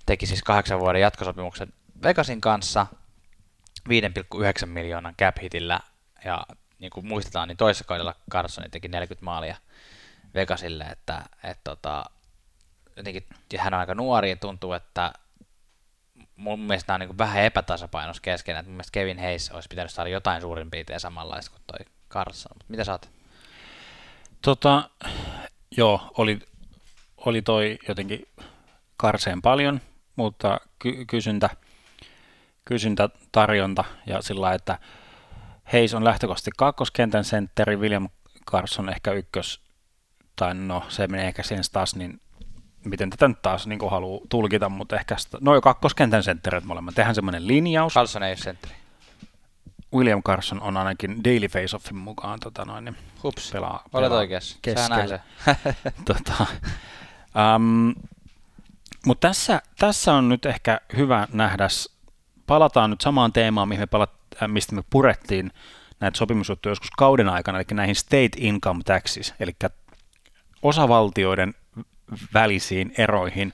[0.06, 2.86] teki siis kahdeksan vuoden jatkosopimuksen Vegasin kanssa
[3.88, 5.80] 5,9 miljoonan cap hitillä
[6.24, 6.46] ja
[6.78, 9.56] niin kuin muistetaan, niin toisessa kaudella Carson teki 40 maalia
[10.34, 12.04] Vegasille, että et, tota,
[12.96, 15.12] jotenkin, ja hän on aika nuori ja tuntuu, että
[16.36, 20.10] mun mielestä on niin vähän epätasapainossa kesken, että mun mielestä Kevin Hayes olisi pitänyt saada
[20.10, 22.52] jotain suurin piirtein samanlaista kuin toi Carson.
[22.54, 23.10] Mutta mitä saat?
[24.42, 24.90] Tota,
[25.76, 26.38] joo, oli,
[27.16, 28.28] oli toi jotenkin
[28.96, 29.80] karseen paljon,
[30.16, 31.50] mutta ky- kysyntä,
[32.68, 34.78] kysyntä, tarjonta ja sillä että
[35.72, 38.08] Hayes on lähtökohtaisesti kakkoskentän sentteri, William
[38.50, 39.60] Carson ehkä ykkös,
[40.36, 42.20] tai no se menee ehkä sen taas, niin
[42.84, 46.94] miten tätä nyt taas niin haluaa tulkita, mutta ehkä no kakkoskentän sentterit molemmat.
[46.94, 47.94] Tehdään semmoinen linjaus.
[47.94, 48.74] Carson ei ole sentteri.
[49.94, 54.58] William Carson on ainakin Daily Face-Offin mukaan tota noin, niin Hups, pelaa, olet oikeassa.
[54.62, 55.06] Keskellä.
[55.06, 55.20] se.
[56.12, 56.46] tota,
[57.56, 57.94] um,
[59.06, 61.68] mutta tässä, tässä on nyt ehkä hyvä nähdä,
[62.48, 64.10] palataan nyt samaan teemaan, mihin me palat,
[64.42, 65.52] äh, mistä me purettiin
[66.00, 69.52] näitä sopimusjuttuja joskus kauden aikana, eli näihin state income taxes, eli
[70.62, 71.54] osavaltioiden
[72.34, 73.52] välisiin eroihin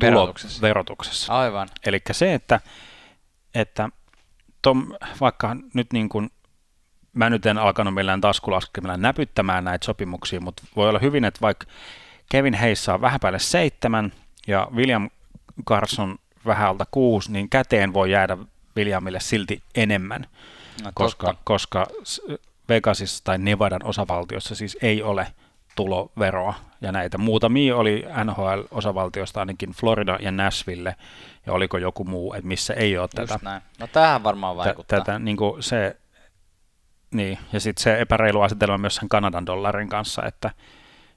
[0.00, 0.62] verotuksessa.
[0.62, 1.32] verotuksessa.
[1.32, 1.68] Aivan.
[1.86, 2.60] Eli se, että,
[3.54, 3.88] että
[4.62, 4.86] tom,
[5.20, 6.30] vaikka nyt niin kuin,
[7.12, 11.66] mä nyt en alkanut millään taskulaskemilla näpyttämään näitä sopimuksia, mutta voi olla hyvin, että vaikka
[12.30, 14.12] Kevin Hayes saa vähän päälle seitsemän
[14.46, 15.10] ja William
[15.68, 18.36] Carson vähän alta kuusi, niin käteen voi jäädä
[18.76, 20.26] Williamille silti enemmän,
[20.84, 21.86] no, koska, koska
[22.68, 25.26] Vegasissa tai Nevadan osavaltiossa siis ei ole
[25.76, 27.18] tuloveroa ja näitä.
[27.18, 30.96] Muutamia oli NHL-osavaltiosta ainakin Florida ja Nashville,
[31.46, 33.38] ja oliko joku muu, että missä ei ole Just tätä.
[33.42, 33.62] Näin.
[33.80, 34.98] No tämähän varmaan vaikuttaa.
[34.98, 35.96] Tätä, niin kuin se,
[37.10, 40.50] niin, ja sitten se epäreilu asetelma myös sen Kanadan dollarin kanssa, että,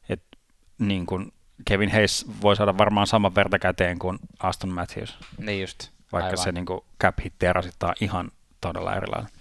[0.09, 0.37] että
[0.79, 1.33] niin kuin
[1.65, 5.17] Kevin Hayes voi saada varmaan saman verta käteen kuin Aston Matthews.
[5.37, 5.89] Niin just.
[6.11, 6.43] Vaikka Aivan.
[6.43, 9.31] se niin kuin cap hittiä rasittaa ihan todella erilainen.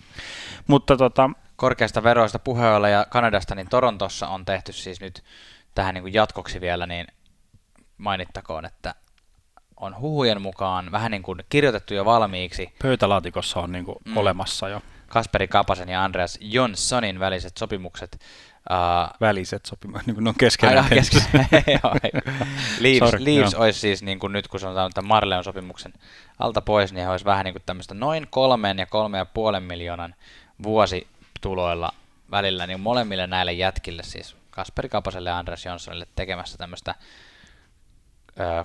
[0.66, 5.24] Mutta tota, korkeasta veroista puheella ja Kanadasta, niin Torontossa on tehty siis nyt
[5.74, 7.06] tähän niin kuin jatkoksi vielä, niin
[7.98, 8.94] mainittakoon, että
[9.76, 12.72] on huhujen mukaan vähän niin kuin kirjoitettu jo valmiiksi.
[12.82, 14.16] Pöytälaatikossa on niin kuin mm.
[14.16, 14.82] olemassa jo.
[15.06, 18.20] Kasperi Kapasen ja Andreas Jonssonin väliset sopimukset.
[18.70, 20.84] Uh, väliset sopimukset, niin kuin ne on keskenään.
[20.84, 21.22] Ai, kesken.
[22.80, 25.92] Leaves, Sorry, Leaves olisi siis niin kuin nyt, kun sanotaan että Marleon sopimuksen
[26.38, 29.62] alta pois, niin he olisi vähän niin kuin tämmöistä noin kolmen ja kolme ja puolen
[29.62, 30.14] miljoonan
[30.62, 31.06] vuosi
[31.40, 31.92] tuloilla
[32.30, 36.94] välillä niin molemmille näille jätkille, siis Kasperi Kapaselle ja Andres Jonssonille tekemässä tämmöistä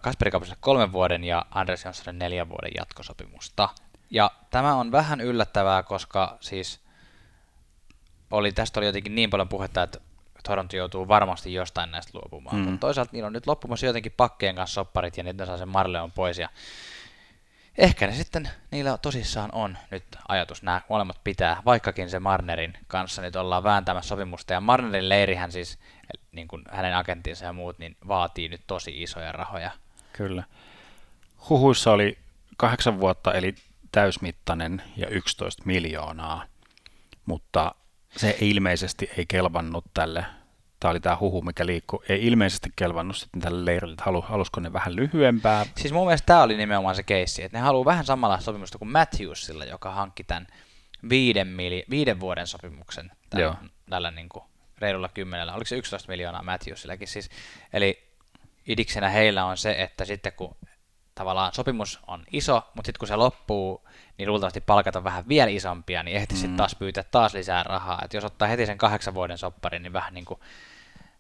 [0.02, 3.70] Kasperi Kapaselle kolmen vuoden ja Andres Jonssonille neljän vuoden jatkosopimusta.
[4.10, 6.85] Ja tämä on vähän yllättävää, koska siis
[8.32, 10.00] oli, tästä oli jotenkin niin paljon puhetta, että
[10.44, 12.56] Toronto joutuu varmasti jostain näistä luopumaan.
[12.56, 12.62] Mm.
[12.62, 16.12] Mutta toisaalta niillä on nyt loppumassa jotenkin pakkeen kanssa sopparit ja niitä saa sen Marleon
[16.12, 16.38] pois.
[16.38, 16.50] Ja
[17.78, 23.22] ehkä ne sitten, niillä tosissaan on nyt ajatus nämä molemmat pitää, vaikkakin se Marnerin kanssa
[23.22, 24.54] nyt ollaan vääntämässä sopimusta.
[24.54, 25.80] Ja Marnerin leirihän siis,
[26.32, 29.72] niin kuin hänen agenttinsa ja muut, niin vaatii nyt tosi isoja rahoja.
[30.14, 30.44] Kyllä.
[31.50, 32.18] Huhuissa oli
[32.58, 33.56] kahdeksan vuotta, eli
[33.92, 36.46] täysmittainen ja 11 miljoonaa,
[37.26, 37.76] mutta
[38.18, 40.26] se ilmeisesti ei kelvannut tälle,
[40.80, 44.60] tämä oli tämä huhu, mikä liikkuu, ei ilmeisesti kelvannut sitten tälle leirille, että halu, halusko
[44.60, 45.66] ne vähän lyhyempää.
[45.78, 48.92] Siis mun mielestä tämä oli nimenomaan se keissi, että ne haluaa vähän samalla sopimusta kuin
[48.92, 50.48] Matthewsilla, joka hankki tämän
[51.10, 53.56] viiden, mili, viiden vuoden sopimuksen tällä, Joo.
[53.90, 54.44] tällä niin kuin
[54.78, 55.54] reilulla kymmenellä.
[55.54, 57.08] Oliko se 11 miljoonaa Matthewsillakin?
[57.08, 57.30] Siis,
[57.74, 58.04] eli
[58.68, 60.56] idiksenä heillä on se, että sitten kun
[61.16, 65.52] tavallaan sopimus on iso, mutta sitten kun se loppuu, niin luultavasti palkat on vähän vielä
[65.52, 66.40] isompia, niin ehti mm.
[66.40, 68.02] sitten taas pyytää taas lisää rahaa.
[68.06, 70.40] Et jos ottaa heti sen kahdeksan vuoden sopparin, niin vähän niin kuin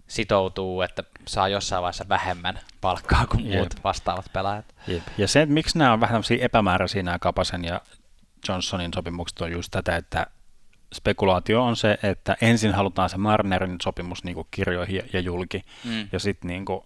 [0.07, 3.57] sitoutuu, että saa jossain vaiheessa vähemmän palkkaa kuin Jep.
[3.57, 4.65] muut vastaavat pelaajat.
[4.87, 5.03] Jep.
[5.17, 7.81] Ja se, että miksi nämä on vähän tämmöisiä epämääräisiä nämä Kapasen ja
[8.47, 10.27] Johnsonin sopimukset on just tätä, että
[10.95, 16.07] spekulaatio on se, että ensin halutaan se Marnerin sopimus niin kuin kirjoihin ja, julki, Mm.
[16.11, 16.81] ja sitten niin kuin,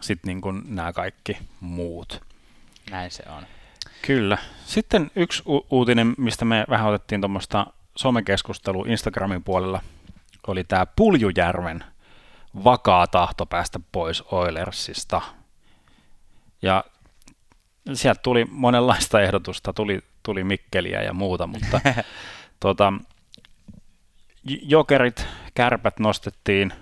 [0.00, 2.27] sit niin kuin nämä kaikki muut.
[2.90, 3.46] Näin se on.
[4.02, 4.38] Kyllä.
[4.64, 9.80] Sitten yksi u- uutinen, mistä me vähän otettiin tuommoista somekeskustelua Instagramin puolella,
[10.46, 11.84] oli tämä Puljujärven
[12.64, 15.22] vakaa tahto päästä pois Oilersista.
[16.62, 16.84] Ja
[17.92, 21.80] sieltä tuli monenlaista ehdotusta, tuli, tuli Mikkeliä ja muuta, mutta
[24.44, 26.72] j- jokerit, kärpät nostettiin.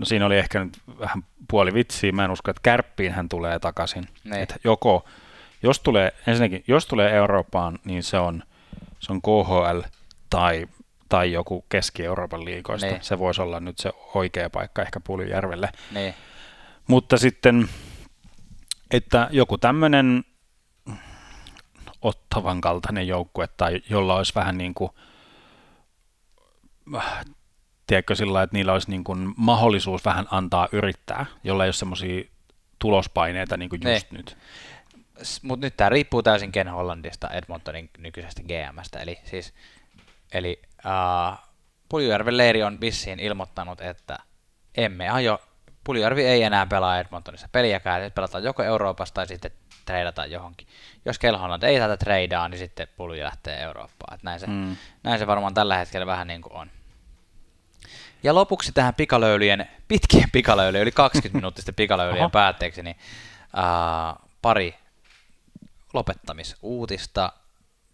[0.00, 2.12] No siinä oli ehkä nyt vähän puoli vitsiä.
[2.12, 4.08] Mä en usko, että kärppiin hän tulee takaisin.
[4.24, 4.42] Niin.
[4.42, 5.04] Että joko,
[5.62, 8.42] jos tulee, ensinnäkin, jos tulee Eurooppaan, niin se on,
[8.98, 9.80] se on KHL
[10.30, 10.66] tai,
[11.08, 12.86] tai joku Keski-Euroopan liikoista.
[12.86, 13.02] Niin.
[13.02, 15.68] Se voisi olla nyt se oikea paikka ehkä Puljujärvelle.
[15.90, 16.14] Niin.
[16.86, 17.68] Mutta sitten,
[18.90, 20.24] että joku tämmöinen
[22.02, 24.90] ottavan kaltainen joukkue tai jolla olisi vähän niin kuin,
[27.90, 32.24] tiedätkö sillä että niillä olisi niin kuin mahdollisuus vähän antaa yrittää, jolla ei ole semmoisia
[32.78, 34.36] tulospaineita niin kuin just nyt.
[35.42, 38.98] Mutta nyt tämä riippuu täysin Ken Hollandista, Edmontonin nykyisestä GMstä.
[38.98, 39.54] Eli siis,
[40.32, 41.38] eli uh,
[41.88, 44.18] Puljujärven leiri on vissiin ilmoittanut, että
[44.76, 45.40] emme aio,
[45.84, 49.50] Puljujärvi ei enää pelaa Edmontonissa peliäkään, nyt pelataan joko Euroopassa tai sitten
[49.86, 50.68] treidataan johonkin.
[51.04, 54.14] Jos Ken Holland ei tätä treidaa, niin sitten Pulju lähtee Eurooppaan.
[54.14, 54.76] Et näin, se, Mm.
[55.02, 56.70] näin se varmaan tällä hetkellä vähän niin kuin on.
[58.22, 62.30] Ja lopuksi tähän pikalöylien, pitkien pikalöylien, yli 20 minuuttisten pikalöylien Oho.
[62.30, 62.96] päätteeksi, niin
[63.44, 64.74] uh, pari
[65.92, 67.32] lopettamisuutista.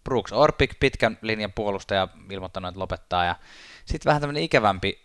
[0.03, 3.25] Brooks Orpik, pitkän linjan puolustaja, ilmoittanut, että lopettaa.
[3.25, 3.35] Ja
[3.85, 5.01] sitten vähän tämmöinen ikävämpi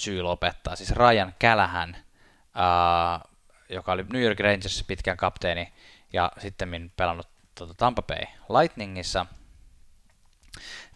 [0.00, 0.76] syy lopettaa.
[0.76, 1.96] Siis Ryan Kälähän,
[2.40, 3.30] uh,
[3.68, 5.72] joka oli New York Rangersissa pitkän kapteeni
[6.12, 8.24] ja sitten pelannut tuota, Tampa Bay
[8.60, 9.26] Lightningissa.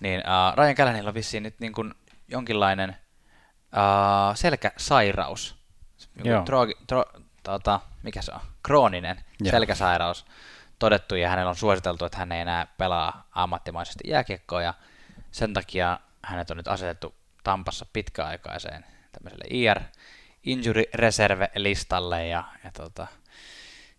[0.00, 1.94] Niin uh, Ryan Kälähänillä on vissiin nyt niin kuin
[2.28, 2.96] jonkinlainen
[3.72, 5.56] uh, selkäsairaus.
[6.24, 6.44] Joo.
[6.44, 7.04] Trogi, tro,
[7.42, 8.40] tota, mikä se on?
[8.62, 9.50] Krooninen Joo.
[9.50, 10.26] selkäsairaus
[10.78, 14.74] todettu ja hänellä on suositeltu, että hän ei enää pelaa ammattimaisesti jääkiekkoa ja
[15.30, 19.80] sen takia hänet on nyt asetettu Tampassa pitkäaikaiseen tämmöiselle IR
[20.42, 23.06] Injury Reserve-listalle ja, ja tota,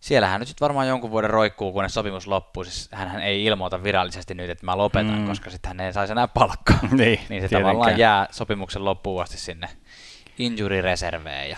[0.02, 2.64] siellä hän nyt sit varmaan jonkun vuoden roikkuu, kunnes sopimus loppuu.
[2.64, 5.26] Siis hän ei ilmoita virallisesti nyt, että mä lopetan, Mm.
[5.26, 6.78] koska sitten hän ei saisi enää palkkaa.
[6.90, 7.62] Niin, niin se tietenkään.
[7.62, 9.68] tavallaan jää sopimuksen loppuun asti sinne
[10.38, 11.50] injury reserveen.
[11.50, 11.56] Ja,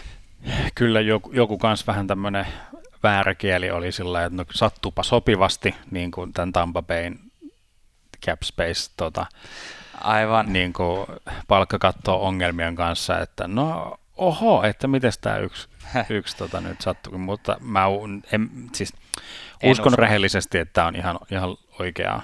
[0.74, 2.46] Kyllä joku, joku kans vähän tämmöinen
[3.02, 7.18] väärä kieli oli sillä että no, sattuupa sopivasti, niin kuin tämän Tampa Bayn
[8.26, 9.26] cap space tota,
[10.00, 10.52] aivan.
[10.52, 11.06] niin kuin
[11.48, 15.68] palkkakatto ongelmien kanssa, että no oho, että miten tämä yksi,
[16.10, 17.84] yksi tota, nyt sattuu, mutta mä
[18.32, 18.92] en, siis
[19.62, 20.00] En uskon usko.
[20.00, 22.20] rehellisesti, että tämä on ihan, ihan oikea,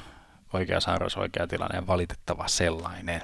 [0.53, 3.23] oikea sairaus, oikea tilanne ja valitettava sellainen.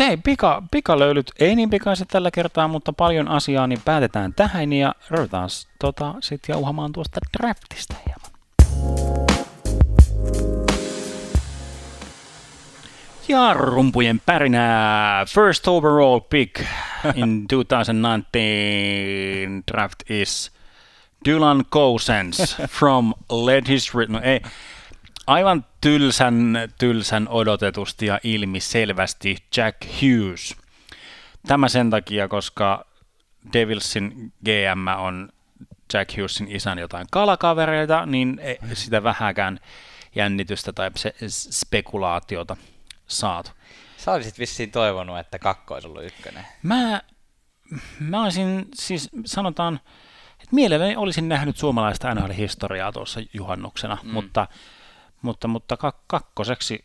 [0.00, 4.94] Ei, pika, pikalöylyt ei niin pikaiset tällä kertaa, mutta paljon asiaa, niin päätetään tähän ja
[5.10, 9.35] ruvetaan tota, sitten jauhamaan tuosta draftista hieman.
[13.28, 15.24] Ja rumpujen pärinää.
[15.24, 16.60] First overall pick
[17.14, 20.52] in 2019 draft is
[21.24, 24.40] Dylan Cousins from Led His No ei,
[25.26, 30.56] aivan tylsän, tylsän odotetusti ja ilmi selvästi Jack Hughes.
[31.46, 32.86] Tämä sen takia, koska
[33.52, 35.28] Devilsin GM on
[35.92, 39.60] Jack Hughesin isän jotain kalakavereita, niin ei sitä vähäkään
[40.14, 40.90] jännitystä tai
[41.28, 42.56] spekulaatiota
[43.06, 43.50] saatu.
[43.96, 46.46] Sä olisit vissiin toivonut, että kakko olisi ollut ykkönen.
[46.62, 47.02] Mä,
[48.00, 49.80] mä olisin, siis sanotaan,
[50.32, 54.10] että mielelläni olisin nähnyt suomalaista NHL-historiaa tuossa juhannuksena, mm.
[54.10, 54.46] mutta,
[55.22, 56.84] mutta, mutta kak- kakkoseksi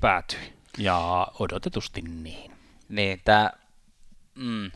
[0.00, 0.54] päätyi.
[0.78, 2.52] Ja odotetusti niin.
[2.88, 3.52] Niin, tää,
[4.34, 4.70] mm,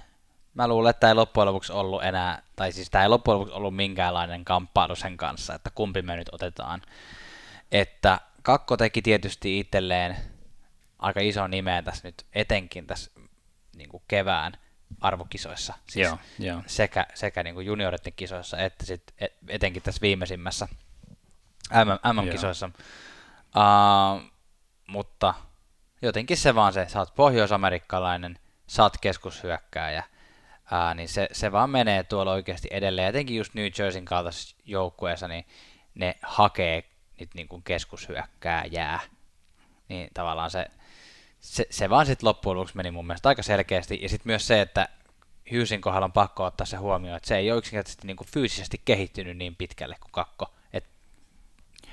[0.54, 3.54] mä luulen, että tämä ei loppujen lopuksi ollut enää, tai siis tämä ei loppujen lopuksi
[3.54, 6.82] ollut minkäänlainen kamppailu sen kanssa, että kumpi me nyt otetaan.
[7.72, 10.16] Että kakko teki tietysti itselleen
[10.98, 13.10] aika iso nimeä tässä nyt, etenkin tässä
[13.76, 14.52] niin kuin kevään
[15.00, 16.62] arvokisoissa, siis Joo, joo.
[16.66, 20.68] sekä, sekä niin kuin junioritten kisoissa että sit et- etenkin tässä viimeisimmässä
[21.72, 22.70] MM, MM-kisoissa.
[23.56, 24.22] Uh,
[24.86, 25.34] mutta
[26.02, 30.02] jotenkin se vaan se, sä oot pohjoisamerikkalainen, sä oot keskushyökkääjä,
[30.72, 33.08] uh, niin se, se vaan menee tuolla oikeasti edelleen.
[33.08, 35.46] Etenkin just New Jerseyn kaltaisessa joukkueessa, niin
[35.94, 36.84] ne hakee
[37.20, 39.00] nyt niin kuin keskushyökkääjää.
[39.88, 40.66] Niin tavallaan se,
[41.56, 43.98] se, se vaan sitten loppujen lopuksi meni mun mielestä aika selkeästi.
[44.02, 44.88] Ja sitten myös se, että
[45.50, 48.80] Hughesin kohdalla on pakko ottaa se huomioon, että se ei ole yksinkertaisesti niin kuin fyysisesti
[48.84, 50.54] kehittynyt niin pitkälle kuin kakko.
[50.72, 50.84] Et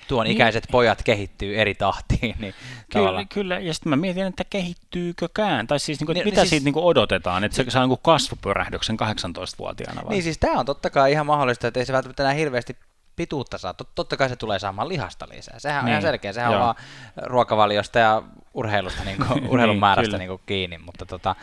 [0.07, 0.35] tuon Niin.
[0.35, 2.35] ikäiset pojat kehittyy eri tahtiin.
[2.39, 6.25] Niin Kyllä, tavallaan- kyllä, ja sitten mä mietin, että kehittyykö,kään, tai siis, niin kuin, Niin,
[6.25, 10.09] mitä niin siis- siitä niin kuin odotetaan, että se saa niin kuin kasvupyrähdyksen 18-vuotiaana vai?
[10.09, 12.77] Niin siis tämä on totta kai ihan mahdollista, että ei se välttämättä enää hirveästi
[13.15, 13.73] pituutta saa.
[13.73, 15.59] Tot, totta kai se tulee saamaan lihasta lisää.
[15.59, 16.33] Sehän on Niin, ihan selkeä.
[16.33, 16.59] Sehän joo.
[16.61, 16.75] on vaan
[17.23, 18.23] ruokavaliosta ja
[18.55, 20.17] urheilusta, niin kuin, urheilun Niin, määrästä kyllä.
[20.17, 20.77] niin kuin kiinni.
[20.77, 21.35] Mutta tota,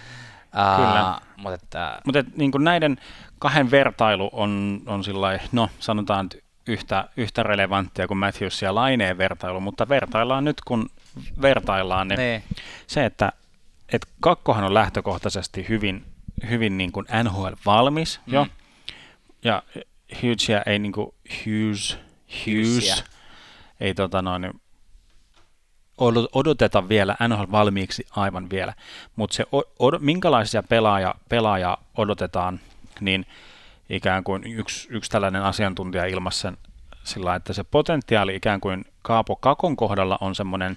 [0.76, 1.10] Kyllä.
[1.16, 2.96] uh, mutta että, Mutta niin kuin näiden
[3.38, 6.28] kahden vertailu on, on sillai, no sanotaan
[6.66, 10.88] yhtä, yhtä relevanttia kuin Matthews ja Laineen vertailu, mutta vertaillaan nyt kun
[11.42, 12.42] vertaillaan, niin, niin,
[12.86, 13.32] se, että
[13.92, 16.04] et kakkohan on lähtökohtaisesti hyvin,
[16.50, 18.32] hyvin niin kuin NHL-valmis Mm.
[18.32, 18.46] jo,
[19.44, 19.62] ja
[20.22, 21.14] Hughesia ei niin kuin
[21.46, 21.98] Hughes,
[22.46, 22.94] Hughesia.
[22.94, 23.04] Hughes
[23.80, 24.61] ei tota noin,
[26.32, 28.74] odoteta vielä NHL valmiiksi aivan vielä,
[29.16, 29.44] mutta se,
[29.82, 32.60] od- minkälaisia pelaaja, pelaaja odotetaan,
[33.00, 33.26] niin
[33.90, 36.56] ikään kuin yksi, yksi tällainen asiantuntija ilmaisi sen
[37.04, 40.76] sillä että se potentiaali ikään kuin Kaapo Kakon kohdalla on semmoinen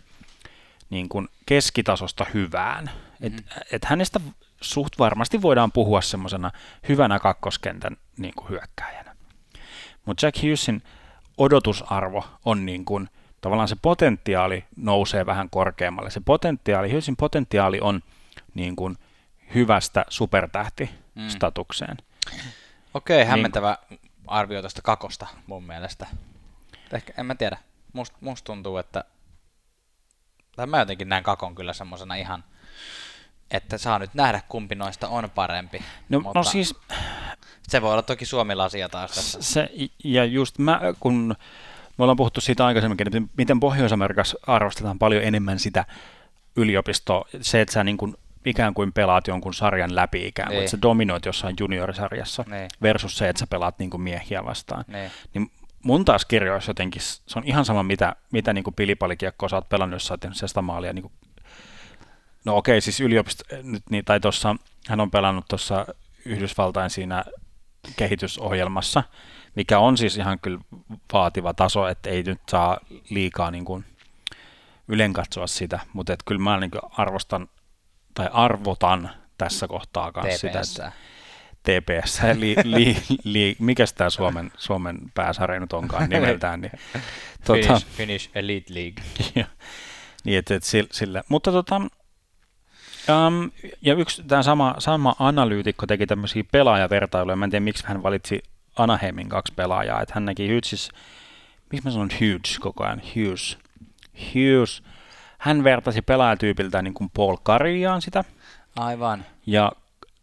[0.90, 2.92] niin kuin keskitasosta hyvään.
[3.22, 3.34] Et,
[3.72, 4.20] et hänestä
[4.62, 6.52] suht varmasti voidaan puhua semmoisena
[6.90, 9.16] hyvänä kakkoskentän niin kuin hyökkääjänä.
[10.06, 10.84] Mutta Jack Hughesin
[11.38, 13.10] odotusarvo on niin kuin,
[13.42, 16.10] tavallaan se potentiaali nousee vähän korkeammalle.
[16.12, 18.02] Se potentiaali, Hughesin potentiaali on
[18.54, 18.98] niin kuin
[19.56, 21.98] hyvästä supertähtistatukseen.
[22.94, 23.28] okei, Niin.
[23.28, 23.78] hämmentävä
[24.28, 26.08] arvio tuosta kakosta mun mielestä.
[26.94, 27.58] Ehkä, en mä tiedä.
[27.94, 29.04] Must, musta tuntuu, että
[30.56, 32.44] tai mä jotenkin näen kakon kyllä semmosena ihan,
[33.52, 35.84] että saa nyt nähdä kumpi noista on parempi.
[36.10, 36.76] No, mutta no siis
[37.68, 39.42] Se voi olla toki Suomi-lasia taas tässä.
[39.42, 39.70] se,
[40.04, 41.36] ja just mä, kun
[41.98, 45.86] me ollaan puhuttu siitä aikaisemminkin, että miten Pohjois-Amerikassa arvostetaan paljon enemmän sitä
[46.56, 50.60] yliopistoa, se, että sä niin kuin ikään kuin pelaat jonkun sarjan läpi ikään kuin, Niin.
[50.64, 52.70] että sä dominoit jossain juniorisarjassa Niin.
[52.82, 54.86] versus se, että sä pelaat niin kuin miehiä vastaan.
[54.88, 55.12] Niin.
[55.34, 55.52] Niin
[55.84, 59.70] mun taas kirjoissa jotenkin, se on ihan sama, mitä, mitä niin kuin pilipalikiekkoa sä oot
[59.70, 60.94] pelannut, jos sä oot tehnyt sitä maalia.
[60.94, 61.14] Niin kuin,
[62.46, 64.56] no okei, siis yliopisto, nyt, niin, tai tuossa,
[64.88, 65.86] hän on pelannut tuossa
[66.26, 67.26] Yhdysvaltain siinä
[67.98, 69.04] kehitysohjelmassa,
[69.56, 70.60] mikä on siis ihan kyllä
[71.14, 72.78] vaativa taso, että ei nyt saa
[73.10, 73.86] liikaa niin kuin
[74.88, 77.48] ylen katsoa sitä, mutta et kyllä mä niin kuin arvostan
[78.14, 80.70] tai arvotan tässä kohtaa kanssa sitä, TPS.
[80.70, 80.92] että
[81.66, 86.72] TPS, li, li, li, mikäs tämä Suomen, Suomen pääsarja nyt onkaan nimeltään, niin,
[87.46, 89.04] tota, Finnish, Finnish Elite League.
[89.36, 89.46] ja,
[90.24, 91.24] niin et sille, sille.
[91.30, 97.64] Mutta tota, um, ja yksi tämä sama, sama analyytikko teki tämmöisiä pelaajavertailuja, mä en tiedä
[97.64, 98.44] miksi hän valitsi
[98.76, 100.90] Anaheimin kaksi pelaajaa, että hän näki Hughes,
[101.72, 103.58] miksi mä sanon Hughes koko ajan, Hughes,
[104.14, 104.84] Hughes,
[105.38, 108.24] hän vertasi pelaajatyypiltä niin kuin Paul Kariaan sitä,
[108.76, 109.72] Aivan, ja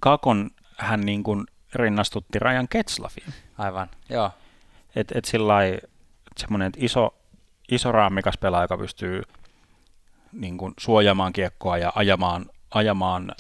[0.01, 3.35] Kakon hän niin kuin rinnastutti Ryan Ketslafiin.
[3.59, 4.31] aivan, joo.
[4.97, 5.55] Et, et sillä
[6.37, 7.15] semmoinen että iso,
[7.71, 9.23] iso raamikas pelaaja, joka pystyy
[10.33, 13.33] niin kuin suojaamaan kiekkoa ja ajamaan, ajamaan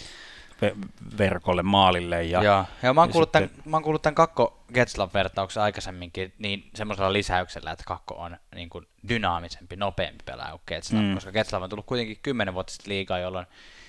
[1.18, 2.22] verkolle maalille.
[2.25, 5.11] Ja, Ja, ja mä, oon ja kuullut sitten- tämän, mä oon kuullut tämän kakko Getslav
[5.14, 11.03] vertauksen aikaisemminkin niin semmoisella lisäyksellä, että kakko on niin kuin dynaamisempi, nopeampi pelaaja kuin Getslav,
[11.03, 11.14] Mm.
[11.14, 13.46] koska Getslav on tullut kuitenkin kymmenen vuotta sitten liigaa, jolloin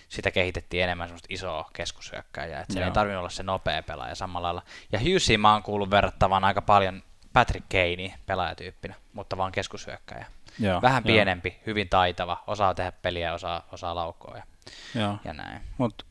[0.10, 2.94] sitä kehitettiin enemmän semmoista isoa keskushyökkääjää, että se ei Joo.
[2.94, 4.62] tarvinnut olla se nopea pelaaja samalla lailla.
[4.92, 10.26] Ja Hughesiin mä oon kuullut verrattavan aika paljon Patrick Kaney pelaajatyyppinä, mutta vaan keskushyökkääjä.
[10.60, 14.44] Joo, Vähän joo, pienempi, hyvin taitava, osaa tehdä peliä, osaa, osaa laukoa ja,
[15.02, 15.62] Joo, ja näin.
[15.78, 16.06] mut,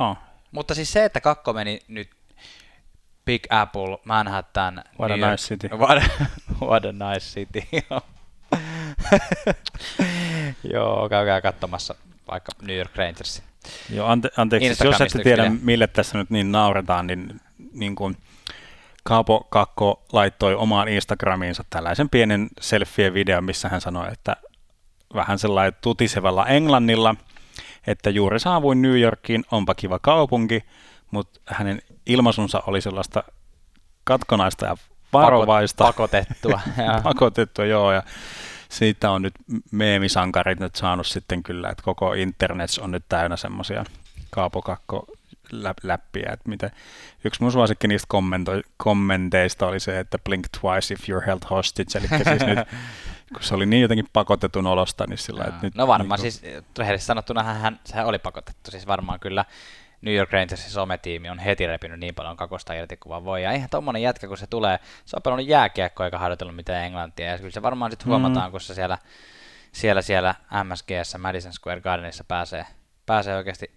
[0.00, 0.16] joo,
[0.50, 2.10] Mutta siis se, että kakko meni nyt
[3.24, 5.68] Big Apple, Manhattan, What a New York- nice city.
[5.82, 6.02] What,
[6.60, 8.00] what a nice city, joo.
[10.72, 11.94] joo, käykää katsomassa
[12.30, 13.42] vaikka New York Rangers.
[13.90, 17.40] joo ante, anteeksi, jos Instagramista ette tiedä, mille tässä nyt niin nauretaan, niin,
[17.72, 18.16] niin kuin
[19.02, 24.36] Kaapo Kakko laittoi omaan Instagramiinsa tällaisen pienen selfie-videon, missä hän sanoi, että
[25.14, 27.14] vähän sellainen tutisevalla englannilla,
[27.86, 30.64] että juuri saavuin New Yorkiin, onpa kiva kaupunki,
[31.10, 33.24] mutta hänen ilmaisunsa oli sellaista
[34.04, 34.76] katkonaista ja
[35.12, 35.84] varovaista.
[35.84, 36.60] Pakotettua.
[37.02, 38.02] pakotettua, joo, ja
[38.68, 39.34] siitä on nyt
[39.70, 43.84] meemisankarit nyt saanut sitten kyllä, että koko internet on nyt täynnä semmoisia
[44.30, 45.06] kaapokakko
[45.82, 46.70] läppiä, että mitä,
[47.24, 48.08] yksi mun suosikki niistä
[48.76, 52.58] kommenteista oli se, että blink twice if you're held hostage, eli siis nyt
[53.34, 55.74] kun se oli niin jotenkin pakotetun olosta, niin sillä että nyt...
[55.74, 56.52] No varmaan niin kuin...
[56.52, 59.44] siis, rehellisesti sanottuna hän, sehän oli pakotettu, siis varmaan kyllä
[60.04, 63.42] New York Rangersin sometiimi on heti repinyt niin paljon kakosta irti kuin vaan voi.
[63.42, 67.26] Ja eihän tommonen jätkä, kun se tulee, se on pelannut jääkiekkoa eikä harjoitellut mitään englantia.
[67.26, 68.50] Ja kyllä se varmaan sitten huomataan, mm.
[68.50, 68.98] kun se siellä,
[69.72, 72.66] siellä, siellä MSGssä Madison Square Gardenissa pääsee,
[73.06, 73.70] pääsee oikeasti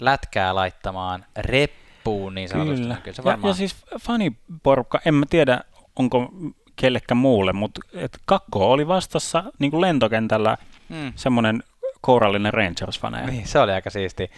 [0.00, 2.82] lätkää laittamaan reppuun niin sanotusti.
[2.82, 2.96] Kyllä.
[3.02, 3.48] kyllä se varmaan...
[3.48, 5.60] ja, ja siis faniporukka, en mä tiedä,
[5.96, 6.32] onko
[6.80, 10.56] kellekään muulle, mutta et Kakko oli vastassa niin kuin lentokentällä
[10.88, 11.12] mm.
[11.16, 11.62] semmoinen
[12.00, 13.26] kourallinen Rangers-faneja.
[13.26, 14.30] Niin, se oli aika siisti.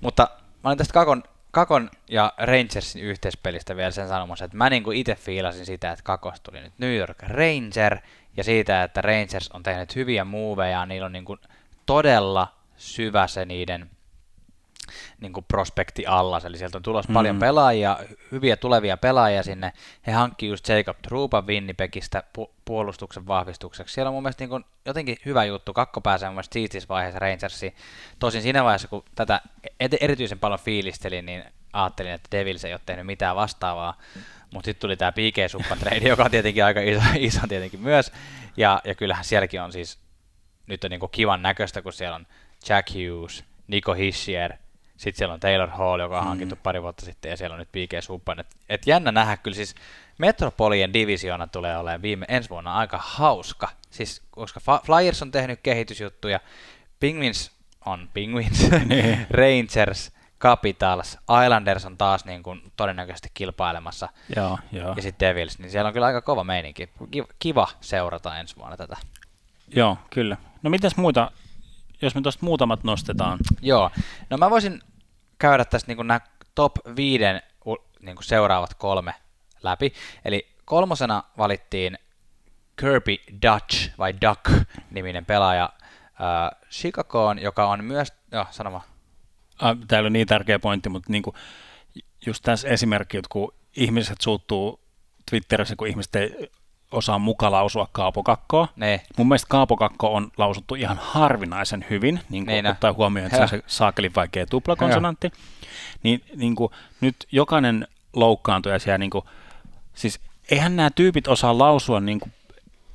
[0.00, 0.28] Mutta
[0.64, 5.14] mä olin tästä Kakon, Kakon ja Rangersin yhteispelistä vielä sen sanomassa, että mä niin itse
[5.14, 7.98] fiilasin sitä, että Kakosta tuli nyt New York Ranger,
[8.36, 11.40] ja siitä, että Rangers on tehnyt hyviä muuveja, niillä on niin kuin
[11.86, 13.90] todella syvä se niiden
[15.20, 17.14] niin kuin prospekti alla, eli sieltä on tulossa mm.
[17.14, 17.98] paljon pelaajia,
[18.32, 19.72] hyviä tulevia pelaajia sinne.
[20.06, 23.94] He hankkivat just Jacob Truupan Winnipegistä pu- puolustuksen vahvistukseksi.
[23.94, 25.72] Siellä on mun mielestä niin kuin jotenkin hyvä juttu.
[25.72, 27.74] Kakko pääsee mun mielestä siistissä vaiheessa Rangersiin.
[28.18, 29.40] Tosin siinä vaiheessa, kun tätä
[30.00, 33.98] erityisen paljon fiilistelin, niin ajattelin, että Devils ei ole tehnyt mitään vastaavaa.
[34.54, 38.12] Mutta sitten tuli tämä PK trade, joka on tietenkin aika iso, iso tietenkin myös.
[38.56, 39.98] Ja, ja kyllähän sielläkin on siis,
[40.66, 42.26] nyt on niinku kivan näköistä, kun siellä on
[42.68, 44.52] Jack Hughes, Nico Hischier,
[44.98, 46.28] sitten siellä on Taylor Hall, joka on mm.
[46.28, 48.02] hankittu pari vuotta sitten, ja siellä on nyt P.K.
[48.02, 48.40] Subban.
[48.40, 49.74] Et, et jännä nähdä kyllä siis
[50.18, 53.68] Metropolien divisioona tulee olemaan viime ensi vuonna aika hauska.
[53.90, 56.40] Siis, koska Flyers on tehnyt kehitysjuttuja,
[57.00, 57.52] Penguins
[57.86, 59.26] on Penguins, niin.
[59.30, 64.08] Rangers, Capitals, Islanders on taas niin kuin todennäköisesti kilpailemassa.
[64.36, 64.94] Joo, joo.
[64.96, 66.88] Ja sitten Devils, niin siellä on kyllä aika kova meininki.
[67.38, 68.96] Kiva seurata ensi vuonna tätä.
[69.68, 70.36] Joo, kyllä.
[70.62, 71.30] No mitäs muita
[72.02, 73.38] jos me tuosta muutamat nostetaan.
[73.62, 73.90] Joo,
[74.30, 74.82] no mä voisin
[75.38, 76.20] käydä tästä niin nämä
[76.54, 77.42] top viiden
[78.00, 79.14] niin seuraavat kolme
[79.62, 79.92] läpi.
[80.24, 81.98] Eli kolmosena valittiin
[82.80, 85.72] Kirby Dutch, vai Duck-niminen pelaaja
[86.04, 88.82] äh, Chicagoon, joka on myös, joo, sanoma.
[89.62, 91.36] Äh, täällä on niin tärkeä pointti, mutta niin kuin,
[92.26, 94.80] just tässä esimerkki, että kun ihmiset suuttuu
[95.30, 96.50] Twitterissä, kun ihmiset ei
[96.92, 98.68] osaa muka lausua kaapokakkoa.
[98.76, 99.00] Ne.
[99.16, 103.48] Mun mielestä kaapokakko on lausuttu ihan harvinaisen hyvin, niin kuin ottaa huomioon, että se on
[103.48, 105.30] se saakelin vaikea tuplakonsonantti.
[106.02, 109.24] Niin, niin kuin, nyt jokainen loukkaantuja siellä, niin kuin,
[109.94, 110.20] siis
[110.50, 112.32] eihän nämä tyypit osaa lausua niin kuin,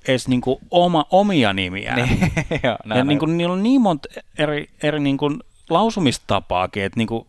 [0.08, 1.96] edes niin kuin oma, omia nimiä.
[1.96, 2.32] Niin,
[2.96, 5.40] ja niin kuin, niillä on niin monta eri, eri niin kuin,
[5.70, 7.28] lausumistapaakin, että niin kuin,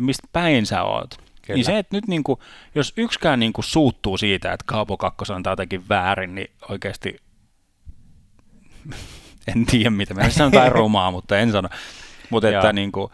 [0.00, 1.25] mistä päin sä oot.
[1.46, 1.56] Kyllä.
[1.56, 2.40] Niin se, että nyt niin kuin,
[2.74, 7.16] jos yksikään niin kuin suuttuu siitä, että Kaapo 2 on jotenkin väärin, niin oikeasti
[9.54, 10.14] en tiedä mitä.
[10.14, 11.68] Mä sanon jotain rumaa, mutta en sano.
[12.30, 13.12] Mutta että niin kuin,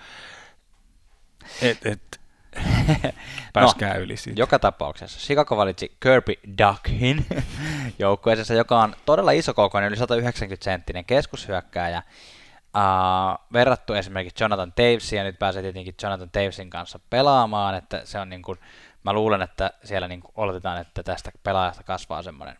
[1.62, 2.20] et, et,
[3.52, 4.40] pääskää no, yli siitä.
[4.40, 7.26] Joka tapauksessa Chicago valitsi Kirby Duckin
[7.98, 12.02] joukkueeseensa, joka on todella iso kokoinen, yli 190 senttinen keskushyökkääjä.
[12.76, 18.18] Uh, verrattu esimerkiksi Jonathan Tavesin, ja nyt pääsee tietenkin Jonathan Tavesin kanssa pelaamaan, että se
[18.18, 18.58] on niin kuin,
[19.04, 22.58] mä luulen, että siellä niin kuin oletetaan, että tästä pelaajasta kasvaa semmoinen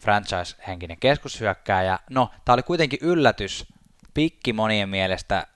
[0.00, 1.98] franchise-henkinen keskushyökkääjä.
[2.10, 3.66] No, tämä oli kuitenkin yllätys,
[4.14, 5.46] pikki monien mielestä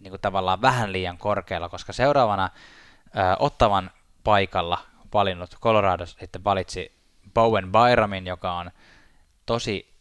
[0.00, 3.90] niin kuin tavallaan vähän liian korkealla, koska seuraavana uh, Ottavan
[4.24, 4.78] paikalla
[5.14, 6.92] valinnut Colorado sitten valitsi
[7.34, 8.70] Bowen Byramin, joka on
[9.46, 9.94] tosi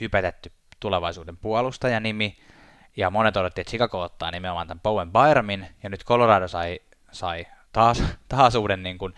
[0.00, 2.38] hypetetty tulevaisuuden puolustajanimi,
[2.96, 6.80] ja monet odotti, että Chicago ottaa nimenomaan tämän Bowen Byramin, ja nyt Colorado sai,
[7.12, 9.14] sai taas, taas uuden niin kuin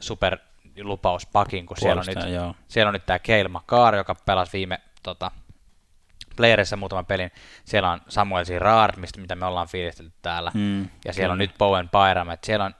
[0.00, 2.54] superlupauspakin, kun siellä on, nyt, joo.
[2.68, 5.30] siellä on nyt tämä Cale McCarr, joka pelasi viime tota,
[6.36, 7.30] playerissa muutaman pelin.
[7.64, 10.50] Siellä on Samuel Girard, mistä, mitä me ollaan fiilistelty täällä.
[10.54, 11.32] Hmm, ja siellä kyllä.
[11.32, 12.74] on nyt Bowen Byram, että siellä on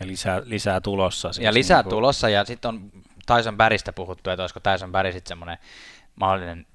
[0.00, 1.32] ja lisää, lisää tulossa.
[1.32, 1.90] Siis ja lisää niin kuin...
[1.90, 2.90] tulossa, ja sitten on
[3.26, 5.58] Tyson Bäristä puhuttu, että olisiko Tyson Bäri sitten semmoinen
[6.14, 6.66] mahdollinen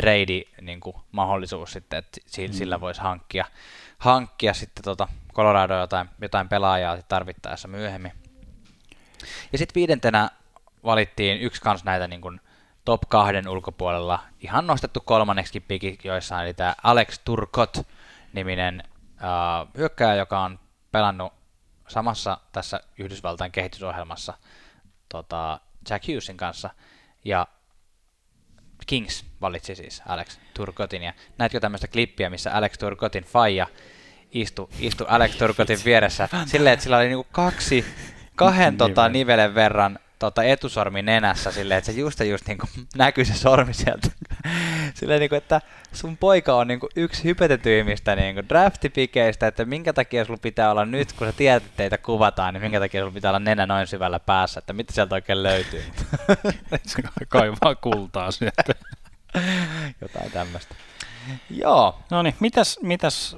[0.00, 2.20] trade niin kuin, mahdollisuus sitten, että
[2.50, 2.80] sillä mm.
[2.80, 3.44] voisi hankkia,
[3.98, 8.12] hankkia sitten tota Colorado jotain, jotain pelaajaa tarvittaessa myöhemmin.
[9.52, 10.30] Ja sitten viidentenä
[10.84, 12.40] valittiin yksi kans näitä niin kuin,
[12.84, 17.76] top kahden ulkopuolella ihan nostettu kolmanneksi piki, joissa oli tämä Alex Turcot
[18.32, 18.82] niminen
[19.14, 20.58] uh, hyökkääjä, joka on
[20.92, 21.32] pelannut
[21.88, 24.34] samassa tässä Yhdysvaltain kehitysohjelmassa
[25.08, 26.70] tota, Jack Hughesin kanssa.
[27.24, 27.46] Ja
[28.88, 31.02] Kings valitsi siis Alex Turcotin.
[31.02, 33.66] Ja näetkö tämmöistä klippiä, missä Alex Turcotin faija
[34.32, 37.84] istui, istu Alex Turcotin vieressä silleen, että sillä oli niinku kaksi,
[38.36, 42.70] kahden niin tota, nivelen verran tota, etusormi nenässä silleen, että se just just niin kuin,
[42.96, 44.08] näkyy se sormi sieltä.
[44.94, 45.60] silleen, niin kuin, että
[45.92, 50.70] sun poika on niin kuin, yksi hypetetyimmistä niin kuin, draftipikeistä, että minkä takia sulla pitää
[50.70, 53.66] olla nyt, kun sä tiedät, että teitä kuvataan, niin minkä takia sulla pitää olla nenä
[53.66, 55.84] noin syvällä päässä, että mitä sieltä oikein löytyy.
[56.86, 58.74] se kaivaa kultaa sieltä.
[60.00, 60.74] Jotain tämmöistä.
[61.50, 61.98] Joo.
[62.10, 63.36] No niin, mitäs, mitäs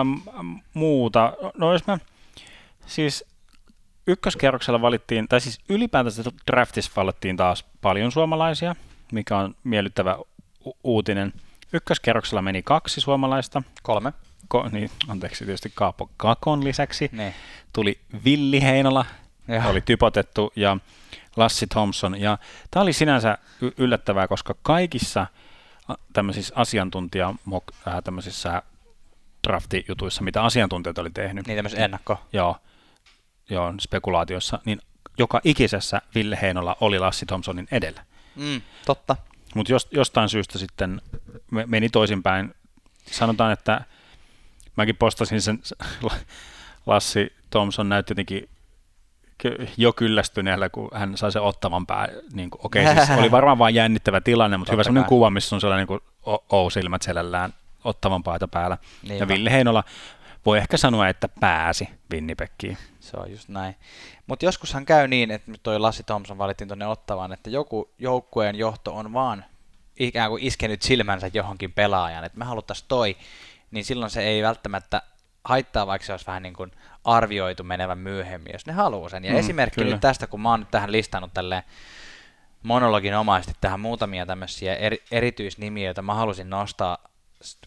[0.00, 1.32] äm, muuta?
[1.58, 1.98] No jos mä,
[2.86, 3.24] siis
[4.06, 8.76] ykköskerroksella valittiin, tai siis ylipäätänsä draftissa valittiin taas paljon suomalaisia,
[9.12, 10.16] mikä on miellyttävä
[10.66, 11.32] u- uutinen.
[11.72, 13.62] Ykköskerroksella meni kaksi suomalaista.
[13.82, 14.12] Kolme.
[14.48, 17.08] Ko, niin, anteeksi, tietysti Kaapo Kakon lisäksi.
[17.12, 17.34] Ne.
[17.72, 19.04] Tuli Villi Heinola,
[19.48, 19.68] Ja.
[19.68, 20.76] oli typotettu, ja
[21.36, 22.20] Lassi Thompson.
[22.20, 22.38] Ja
[22.70, 25.26] tämä oli sinänsä y- yllättävää, koska kaikissa
[26.12, 27.34] tämmöisissä asiantuntija
[28.04, 28.62] tämmöisissä
[29.48, 32.20] draftijutuissa, mitä asiantuntijat oli tehnyt, Niin tämmöisen ennakko.
[32.32, 32.56] joo,
[33.50, 34.78] joo, spekulaatiossa, niin
[35.18, 38.04] joka ikisessä Ville Heinola oli Lassi Thompsonin edellä.
[38.36, 39.16] Mm, totta.
[39.54, 41.00] Mutta jos, jostain syystä sitten
[41.50, 42.54] me- meni toisinpäin.
[43.06, 43.80] Sanotaan, että
[44.76, 45.58] mäkin postasin sen,
[46.86, 48.48] Lassi Thompson näytti jotenkin
[49.76, 52.08] jo kyllästyneellä, kun hän sai sen ottavan pää.
[52.32, 55.56] Niin kuin, okei, siis oli varmaan vain jännittävä tilanne, mutta Totta hyvä sellainen kuva, missä
[55.56, 58.78] on sellainen niin kuin O-silmät selällään ottavan paita päällä.
[59.02, 59.22] Niinpä.
[59.22, 59.84] Ja Ville Heinola
[60.46, 62.78] voi ehkä sanoa, että pääsi Winnipegkiin.
[63.00, 63.76] Se on just näin.
[64.26, 68.56] Mutta joskushan käy niin, että nyt toi Lassi Thompson valittiin tuonne ottavaan, että joku joukkueen
[68.56, 69.44] johto on vaan
[69.98, 73.16] ikään kuin iskenyt silmänsä johonkin pelaajan, että me haluttaisiin toi,
[73.70, 75.02] niin silloin se ei välttämättä
[75.44, 76.72] haittaa, vaikka se olisi vähän niin kuin
[77.04, 79.24] arvioitu menevän myöhemmin, jos ne haluaa sen.
[79.24, 79.92] Ja Mm, esimerkki kyllä.
[79.92, 81.62] nyt tästä, kun mä oon nyt tähän listannut tälleen
[82.62, 86.98] monologin omaisesti tähän muutamia tämmöisiä eri, erityisnimiä, joita mä halusin nostaa,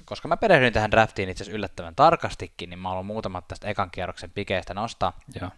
[0.06, 3.92] koska mä perehdyin tähän draftiin itse asiassa yllättävän tarkastikin, niin mä haluan muutamat tästä ekan
[3.92, 5.20] kierroksen pikeistä nostaa.
[5.42, 5.50] Joo.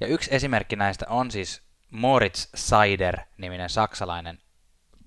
[0.00, 4.38] Ja yksi esimerkki näistä on siis Moritz Seider-niminen saksalainen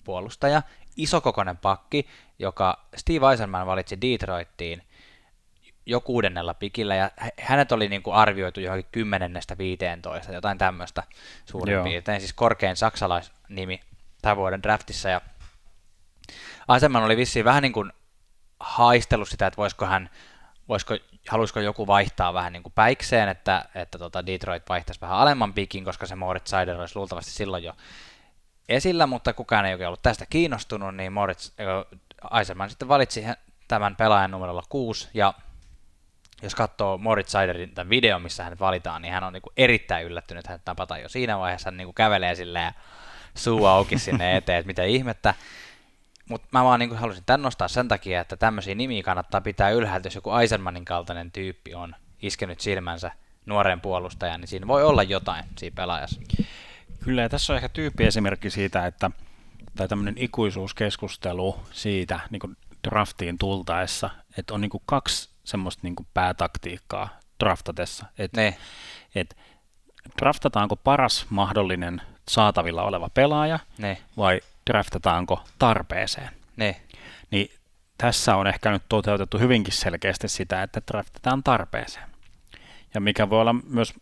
[0.04, 0.62] puolustaja,
[0.98, 2.08] isokokoinen pakki,
[2.40, 4.84] joka Steve Eisenman valitsi Detroittiin
[5.86, 11.04] jo kuudennella pikillä, ja hä- hänet oli niin kuin arvioitu johonkin kymmenennestä 15, jotain tämmöistä
[11.46, 11.84] suurin Joo.
[11.84, 13.80] piirtein, siis korkein saksalaisnimi
[14.22, 15.22] tämän vuoden draftissa, ja
[16.74, 17.94] Eisenman oli vissiin vähän niin kuin
[18.60, 20.10] haistellut sitä, että voisiko hän,
[20.70, 20.98] voisiko,
[21.30, 25.84] haluaisiko joku vaihtaa vähän niin kuin päikseen, että, että tota Detroit vaihtaisi vähän alemman pikin,
[25.86, 27.74] koska se Moritz Seider olisi luultavasti silloin jo
[28.70, 31.52] esillä, mutta kukaan ei oikein ollut tästä kiinnostunut, niin Moritz,
[32.40, 33.24] Eisenman sitten valitsi
[33.68, 35.34] tämän pelaajan numerolla 6, ja
[36.42, 40.06] jos katsoo Moritz Seiderin tämän videon, missä hänet valitaan, niin hän on niin kuin erittäin
[40.06, 42.74] yllättynyt, että hänet napataan jo siinä vaiheessa, hän niin kuin kävelee silleen
[43.36, 45.34] suu auki sinne eteen, että mitä ihmettä.
[46.30, 49.70] Mutta mä vaan niin kuin halusin tämän nostaa sen takia, että tämmöisiä nimiä kannattaa pitää
[49.70, 53.12] ylhäältä, jos joku Eisenmanin kaltainen tyyppi on iskenyt silmänsä
[53.46, 56.22] nuoren puolustajan, niin siinä voi olla jotain siinä pelaajassa.
[57.04, 59.12] Kyllä, ja tässä on ehkä tyyppiesimerkki siitä, että
[59.76, 62.58] tai tämmöinen ikuisuuskeskustelu siitä niin kuin
[62.88, 67.10] draftiin tultaessa, että on niin kuin kaksi semmoista niin kuin päätaktiikkaa
[67.40, 68.06] draftatessa.
[68.18, 68.58] Että Ne,
[69.16, 69.38] et
[70.22, 76.30] draftataanko paras mahdollinen saatavilla oleva pelaaja ne, vai draftataanko tarpeeseen.
[76.58, 76.82] ne,
[77.32, 77.52] Niin
[77.98, 82.10] tässä on ehkä nyt toteutettu hyvinkin selkeästi sitä, että draftataan tarpeeseen.
[82.94, 83.94] Ja mikä voi olla myös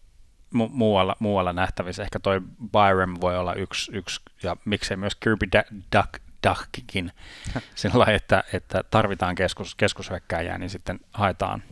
[0.55, 2.41] mu- muualla, muualla nähtävissä, ehkä toi
[2.71, 7.11] Byram voi olla yksi, yksi ja miksei myös Kirby Da- Duck, Duckikin,
[7.75, 11.63] sillä lailla, että, että tarvitaan keskus, keskushyökkääjää, niin sitten haetaan,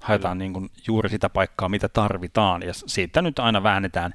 [0.00, 4.14] haetaan niin kuin juuri sitä paikkaa, mitä tarvitaan, ja siitä nyt aina väännetään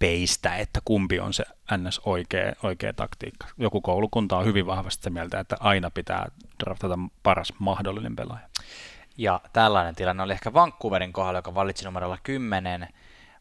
[0.00, 1.44] peistä, että kumpi on se
[1.76, 2.00] ns.
[2.04, 3.46] oikea, oikea taktiikka.
[3.58, 6.30] Joku koulukunta on hyvin vahvasti sitä mieltä, että aina pitää
[6.64, 8.48] draftata paras mahdollinen pelaaja.
[9.16, 12.88] Ja tällainen tilanne oli ehkä Vancouverin kohdalla, joka valitsi numerolla 10,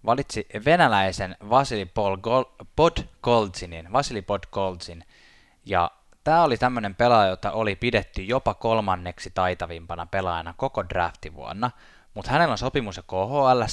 [0.06, 5.04] valitsi venäläisen Vasili Paul Gol- Podkolzinin, Vasili Podkolzin,
[5.66, 5.92] ja
[6.24, 11.72] tämä oli tämmöinen pelaaja, jota oli pidetty jopa kolmanneksi taitavimpana pelaajana koko draftivuonna,
[12.14, 13.64] mutta hänellä on sopimus jo KHL,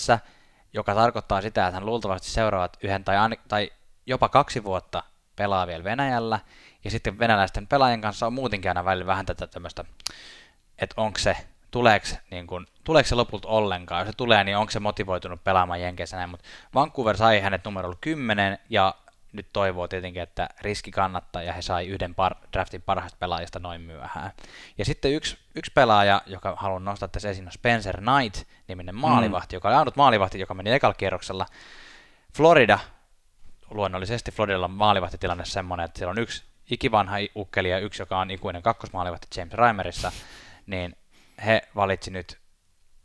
[0.77, 3.71] joka tarkoittaa sitä, että hän luultavasti seuraavat yhden tai, ain- tai
[4.07, 5.03] jopa kaksi vuotta
[5.37, 6.41] pelaa vielä Venäjällä,
[6.85, 9.85] ja sitten venäläisten pelaajien kanssa on muutenkin aina välillä vähän tätä tämmöistä
[10.79, 11.37] että onko se,
[11.71, 14.01] tuleeko, niin kun, tuleeko se lopulta ollenkaan.
[14.01, 16.31] Jos se tulee, niin onko se motivoitunut pelaamaan Jenkeissä näin.
[16.31, 18.95] Mutta Vancouver sai hänet numerolla 10 ja
[19.37, 23.81] nyt toivoo tietenkin, että riski kannattaa ja he sai yhden par- draftin parhaista pelaajista noin
[23.81, 24.31] myöhään.
[24.79, 29.55] Ja sitten yksi, yksi pelaaja, joka haluan nostaa tässä esiin, on Spencer Knight, niminen maalivahti,
[29.55, 29.57] mm.
[29.57, 31.47] joka oli ainut maalivahti, joka meni ekalla kierroksella.
[32.37, 32.79] Florida,
[33.71, 38.31] luonnollisesti Floridalla on maalivahtitilanne semmoinen, että siellä on yksi ikivanha ukkeli ja yksi, joka on
[38.31, 40.13] ikuinen kakkosmaalivahti James Reimerissa,
[40.67, 40.97] niin
[41.47, 42.39] he valitsi nyt,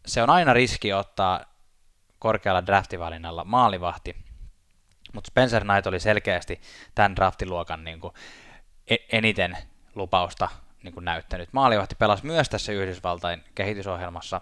[0.06, 1.46] se on aina riski ottaa
[2.20, 4.16] korkealla draftivalinnalla maalivahti,
[5.14, 6.62] Mutta Spencer Knight oli selkeästi
[6.96, 8.14] tämän draftiluokan niin kuin
[8.88, 9.58] e- eniten
[9.96, 10.50] lupausta
[10.84, 11.54] niin kuin näyttänyt.
[11.54, 14.42] Maalivahti pelasi myös tässä Yhdysvaltain kehitysohjelmassa,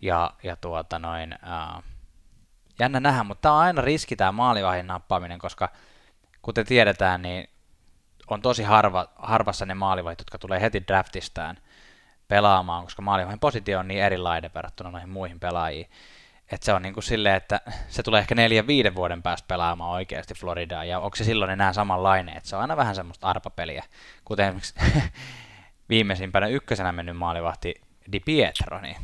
[0.00, 1.82] ja, ja tuota noin, ää,
[2.78, 5.68] jännä nähdä, mutta tämä on aina riski tämä maalivahin nappaaminen, koska
[6.42, 7.50] kuten tiedetään, niin
[8.30, 11.56] on tosi harva, harvassa ne maalivahit, jotka tulee heti draftistään
[12.28, 15.90] pelaamaan, koska maalivahin positio on niin erilainen verrattuna noihin muihin pelaajiin.
[16.52, 19.90] Että se on niin kuin silleen, että se tulee ehkä neljän viiden vuoden päästä pelaamaan
[19.90, 23.84] oikeasti Floridaan, ja onko se silloin enää samanlainen, että se on aina vähän semmoista arpapeliä,
[24.24, 24.74] kuten esimerkiksi
[25.88, 27.74] viimeisimpänä ykkösenä mennyt maalivahti
[28.12, 28.96] Di Pietro, niin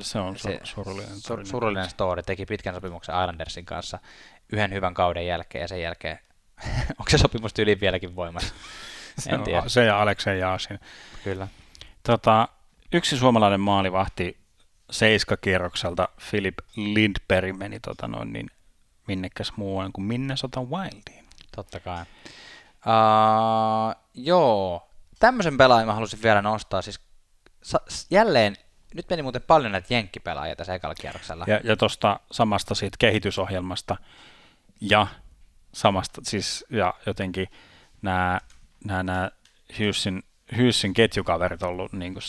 [0.00, 1.20] Se on se, su- surullinen.
[1.20, 3.98] sur, surullinen story, teki pitkän sopimuksen Islandersin kanssa
[4.52, 6.18] yhden hyvän kauden jälkeen, ja sen jälkeen,
[6.98, 8.54] onko se sopimus yli vieläkin voimassa?
[9.28, 10.80] En tiedä, se ja Aleksei Jaasin.
[11.24, 11.48] kyllä.
[12.02, 12.48] Tota,
[12.92, 14.41] yksi suomalainen maalivahti
[14.92, 18.50] seiskakierrokselta Philip Lindberg meni tota noin, niin
[19.08, 21.24] minnekäs muualle kuin Minnesota Wildiin.
[21.56, 22.02] Totta kai.
[22.86, 24.88] Uh, joo,
[25.18, 26.82] tämmöisen pelaajan mä halusin vielä nostaa.
[26.82, 27.00] Siis
[27.62, 27.80] sa-
[28.10, 28.56] jälleen,
[28.94, 31.44] nyt meni muuten paljon näitä jenkkipelaajia tässä ekalla kierroksella.
[31.48, 33.96] Ja, ja tuosta samasta siitä kehitysohjelmasta
[34.80, 35.06] ja
[35.72, 37.48] samasta, siis ja jotenkin
[38.02, 38.40] nämä,
[38.84, 39.30] nämä, nämä
[39.78, 40.22] Hughesin,
[40.56, 42.22] Hughesin ketjukaverit ollut niin kuin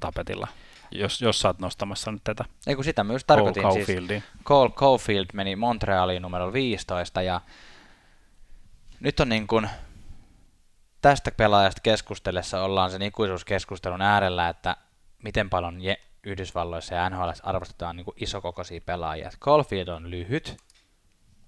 [0.00, 0.48] tapetilla,
[0.94, 3.62] jos, jos sä oot nostamassa nyt tätä Ei kun sitä myös tarkoitin.
[3.62, 4.22] Cole Siis.
[4.44, 7.40] Cole Caulfield meni Montrealiin numero 15 ja
[9.00, 9.70] nyt on niin kuin
[11.02, 14.76] tästä pelaajasta keskustellessa ollaan sen ikuisuuskeskustelun äärellä, että
[15.22, 19.30] miten paljon je- Yhdysvalloissa ja NHL arvostetaan niin kuin isokokoisia pelaajia.
[19.40, 20.56] Caulfield on lyhyt,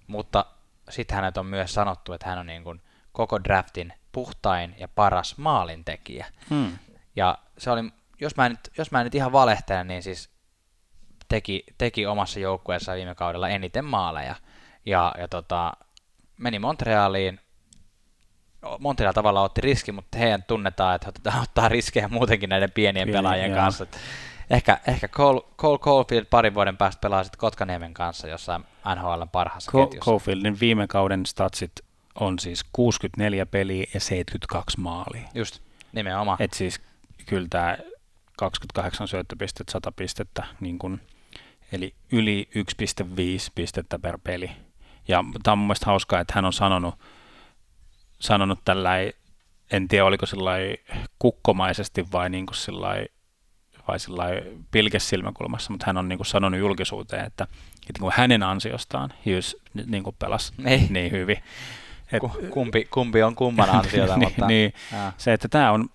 [0.07, 0.45] mutta
[0.89, 2.81] sitten hänet on myös sanottu, että hän on niin kuin
[3.11, 6.25] koko draftin puhtain ja paras maalintekijä.
[6.49, 6.77] Hmm.
[7.15, 7.91] Ja se oli,
[8.21, 10.29] jos mä en nyt, jos mä en nyt ihan valehtelen, niin siis
[11.29, 14.35] teki, teki omassa joukkueessa viime kaudella eniten maaleja.
[14.85, 15.73] Ja, ja tota,
[16.37, 17.39] meni Montrealiin.
[18.79, 23.17] Montreal tavallaan otti riski, mutta heidän tunnetaan, että otetaan, ottaa riskejä muutenkin näiden pienien Pieni,
[23.17, 23.59] pelaajien joo.
[23.59, 23.85] kanssa.
[24.49, 28.63] Ehkä ehkä Cole, Cole Caulfield parin vuoden päästä pelaa sitten Kotkaniemen kanssa jossain
[28.95, 30.11] NHL parhaassa Co- ketjussa.
[30.11, 31.71] Cofieldin viime kauden statsit
[32.19, 35.29] on siis 64 peliä ja 72 maalia.
[35.33, 35.59] Just,
[35.91, 36.37] nimenomaan.
[36.41, 36.81] Et siis
[37.25, 37.77] kyllä tämä
[38.37, 41.01] 28 syöttöpistettä, 100 pistettä, niin kun,
[41.71, 42.63] eli yli 1,5
[43.55, 44.51] pistettä per peli.
[45.07, 46.95] Ja tämä on mun mielestä hauskaa, että hän on sanonut,
[48.19, 48.91] sanonut tällä
[49.71, 50.51] en tiedä oliko sillä
[51.19, 53.05] kukkomaisesti vai niin kuin sillai,
[53.87, 54.25] vai sillä
[54.71, 57.47] pilkesilmäkulmassa, mutta hän on niin kuin sanonut julkisuuteen, että,
[57.89, 60.87] että kun hänen ansiostaan Hughes niin kuin pelasi Ei.
[60.89, 61.37] niin hyvin.
[62.11, 64.47] Et, Ku- kumpi, kumpi on kumman ansiota, niin, mutta...
[64.47, 64.73] niin,
[65.17, 65.89] se, että tämä on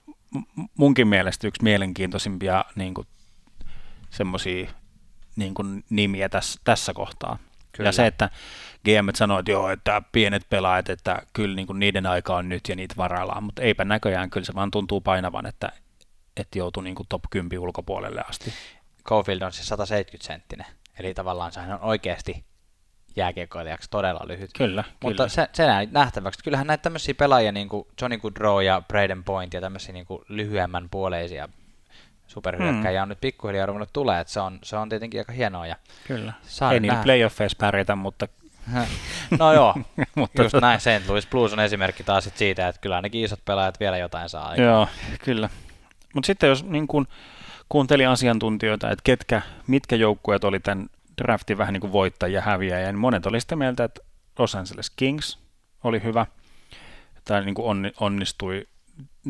[0.78, 3.06] munkin mielestä yksi mielenkiintoisimpia niin kuin,
[4.10, 4.70] semmoisia
[5.36, 7.38] niin kuin, nimiä tässä, tässä kohtaa.
[7.72, 7.88] Kyllä.
[7.88, 8.30] Ja se, että
[8.84, 12.68] GM sanoo, että joo, että pienet pelaajat, että kyllä niin kuin niiden aika on nyt
[12.68, 15.72] ja niitä varaillaan, mutta eipä näköjään, kyllä se vaan tuntuu painavan, että,
[16.36, 18.52] että joutuu niin kuin top 10 ulkopuolelle asti.
[19.04, 20.66] Caulfield on siis 170 senttinen,
[20.98, 22.44] eli tavallaan sehän on oikeasti
[23.16, 24.50] jääkiekkoilijaksi todella lyhyt.
[24.56, 25.28] Kyllä, Mutta kyllä.
[25.28, 26.44] se, se näin nähtäväksi.
[26.44, 30.22] Kyllähän näitä tämmöisiä pelaajia, niin kuin Johnny Goodrow ja Braden Point ja tämmöisiä niin kuin
[30.28, 31.48] lyhyemmän puoleisia
[32.26, 35.66] superhyökkäjiä on nyt pikkuhiljaa ruvennut tulee, että se on, se on tietenkin aika hienoa.
[35.66, 36.32] Ja kyllä.
[36.42, 38.28] Saa Ei niillä playoffeissa pärjätä, mutta,
[39.38, 39.74] no joo,
[40.14, 40.80] mutta just näin.
[40.80, 41.08] St.
[41.08, 44.48] Louis Blues on esimerkki taas sit siitä, että kyllä ainakin isot pelaajat vielä jotain saa
[44.48, 44.68] aikaan.
[44.68, 44.88] Joo,
[45.24, 45.48] kyllä.
[46.14, 47.06] Mutta sitten jos niin kun
[47.68, 50.86] kuunteli asiantuntijoita, että ketkä, mitkä joukkueet oli tämän
[51.18, 54.00] draftin vähän niin kuin voittajia ja häviäjiä, niin monet oli sitä mieltä, että
[54.38, 55.38] Los Angeles Kings
[55.84, 56.26] oli hyvä,
[57.24, 58.68] tai niin kuin onni, onnistui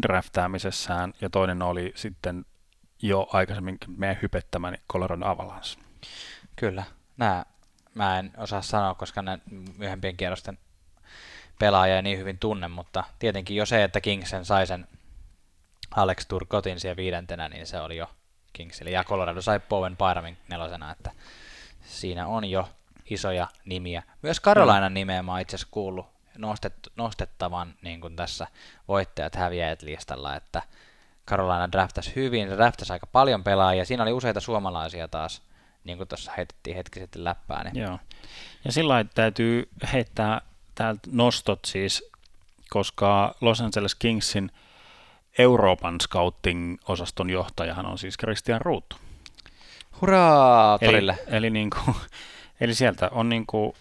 [0.02, 2.44] draftaamisessään, ja toinen oli sitten
[3.02, 5.80] jo aikaisemmin meidän hypettämäni Colorado Avalanche.
[6.56, 6.84] Kyllä.
[7.16, 7.46] Nää,
[7.94, 9.38] mä en osaa sanoa, koska nämä
[9.78, 10.58] myöhempien kierrosten
[11.58, 14.86] pelaajia ei niin hyvin tunne, mutta tietenkin jo se, että Kingsen sai sen
[15.96, 18.10] Alex Turcotin siellä viidentenä, niin se oli jo
[18.52, 18.90] Kingsille.
[18.90, 21.10] Ja Colorado sai Bowen Pyramin nelosena, että
[22.00, 22.68] siinä on jo
[23.10, 24.02] isoja nimiä.
[24.22, 26.06] Myös Carolinan nimeä mä itse asiassa kuullut
[26.38, 28.46] nostet, nostettavan niin kuin tässä
[28.88, 30.62] voittajat häviäjät listalla, että
[31.26, 35.42] Carolina draftasi hyvin, se draftasi aika paljon pelaajia, siinä oli useita suomalaisia taas,
[35.84, 37.64] niin kuin tuossa heitettiin hetki sitten läppää.
[37.64, 37.82] Niin.
[37.82, 37.98] Joo.
[38.64, 40.40] Ja sillä lailla täytyy heittää
[40.74, 42.10] täältä nostot siis,
[42.70, 44.50] koska Los Angeles Kingsin
[45.38, 48.96] Euroopan scouting-osaston johtajahan on siis Christian Ruut.
[50.00, 51.18] Hurraa Eli, torille!
[51.26, 51.96] eli, niin kuin,
[52.60, 53.72] eli sieltä on niin kuin,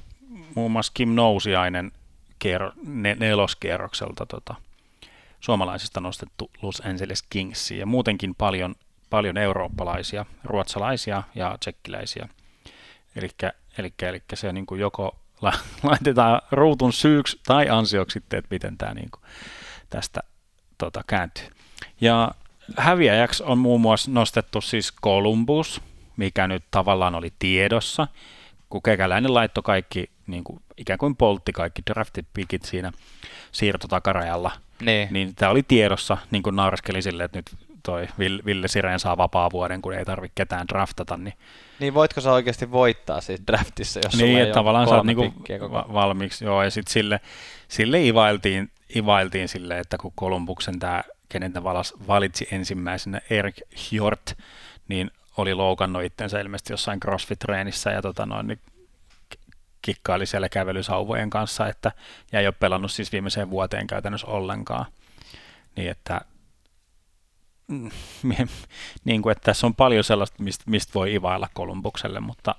[0.55, 1.91] muun muassa Kim Nousiainen
[2.39, 4.55] kierro, ne, neloskierrokselta tota,
[5.39, 8.75] suomalaisista nostettu Los Angeles Kingsiin ja muutenkin paljon,
[9.09, 12.27] paljon eurooppalaisia, ruotsalaisia ja tsekkiläisiä.
[13.15, 18.47] Elikkä, elikkä, elikkä se niin kuin joko la- laitetaan ruutun syyksi tai ansioksi sitten, että
[18.51, 19.21] miten tämä niin kuin
[19.89, 20.19] tästä
[20.77, 21.47] tota, kääntyy.
[22.01, 22.31] Ja
[22.77, 25.81] häviäjäksi on muun muassa nostettu siis Columbus,
[26.21, 28.07] mikä nyt tavallaan oli tiedossa,
[28.69, 32.91] kun kekäläinen laittoi kaikki, niin kuin, ikään kuin poltti kaikki drafted pickit siinä
[33.51, 34.51] siirtotakarajalla,
[34.81, 35.07] Niin.
[35.11, 37.51] niin tämä oli tiedossa, niin kuin nauraskeli silleen, että nyt
[37.83, 38.07] toi
[38.45, 41.33] Ville, Sireen saa vapaa vuoden, kun ei tarvitse ketään draftata, niin,
[41.79, 45.03] Niin voitko sä oikeasti voittaa siis draftissa, jos sulla niin ei että ole tavallaan sä
[45.03, 45.71] niinku koko...
[45.71, 47.19] va- valmiiksi, joo, ja sitten sille,
[47.67, 53.55] sille ivailtiin, ivailtiin sille, että kun Kolumbuksen tämä, kenen tämä valas- valitsi ensimmäisenä, Erik
[53.91, 54.37] Hjort,
[54.87, 58.59] niin oli loukannut itsensä ilmeisesti jossain CrossFit-treenissä ja tota noin, niin
[59.81, 61.91] kikkaili siellä kävelysauvojen kanssa, että,
[62.31, 64.85] ja ei ole pelannut siis viimeiseen vuoteen käytännössä ollenkaan.
[65.75, 66.21] Niin että,
[67.67, 67.91] mm,
[69.05, 72.55] niin kuin, että tässä on paljon sellaista, mistä, mistä voi ivailla Kolumbukselle, mutta,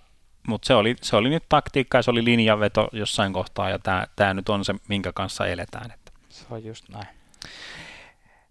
[0.46, 4.06] mutta se, oli, se oli nyt taktiikka ja se oli linjaveto jossain kohtaa ja tämä,
[4.16, 5.90] tämä nyt on se, minkä kanssa eletään.
[5.90, 6.12] Että.
[6.28, 7.08] Se on just näin.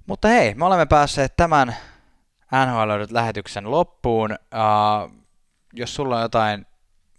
[0.06, 1.76] Mutta hei, me olemme päässeet tämän
[2.52, 4.32] nhl lähetyksen loppuun.
[4.32, 5.12] Uh,
[5.74, 6.66] jos sulla on jotain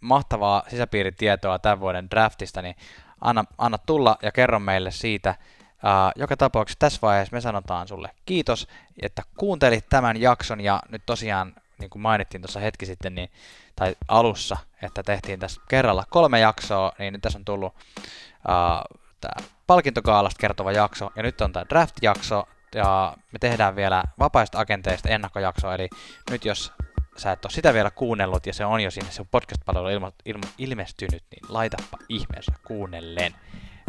[0.00, 2.76] mahtavaa sisäpiiritietoa tämän vuoden draftista, niin
[3.20, 5.34] anna, anna tulla ja kerro meille siitä.
[5.72, 8.68] Uh, joka tapauksessa tässä vaiheessa me sanotaan sulle kiitos,
[9.02, 13.30] että kuuntelit tämän jakson ja nyt tosiaan, niin kuin mainittiin tuossa hetki sitten, niin,
[13.76, 19.46] tai alussa, että tehtiin tässä kerralla kolme jaksoa, niin nyt tässä on tullut uh, tämä
[19.66, 25.72] palkintokaalasta kertova jakso, ja nyt on tämä draft-jakso, ja me tehdään vielä vapaista agenteista ennakkojakso,
[25.72, 25.88] eli
[26.30, 26.72] nyt jos
[27.16, 30.12] sä et ole sitä vielä kuunnellut, ja se on jo sinne sun podcast-palvelu ilmo,
[30.58, 33.34] ilmestynyt, niin laitapa ihmeessä kuunnellen.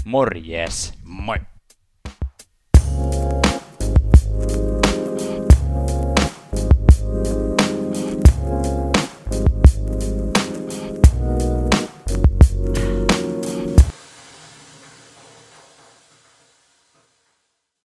[0.05, 0.93] Morjes!
[1.03, 1.37] Moi!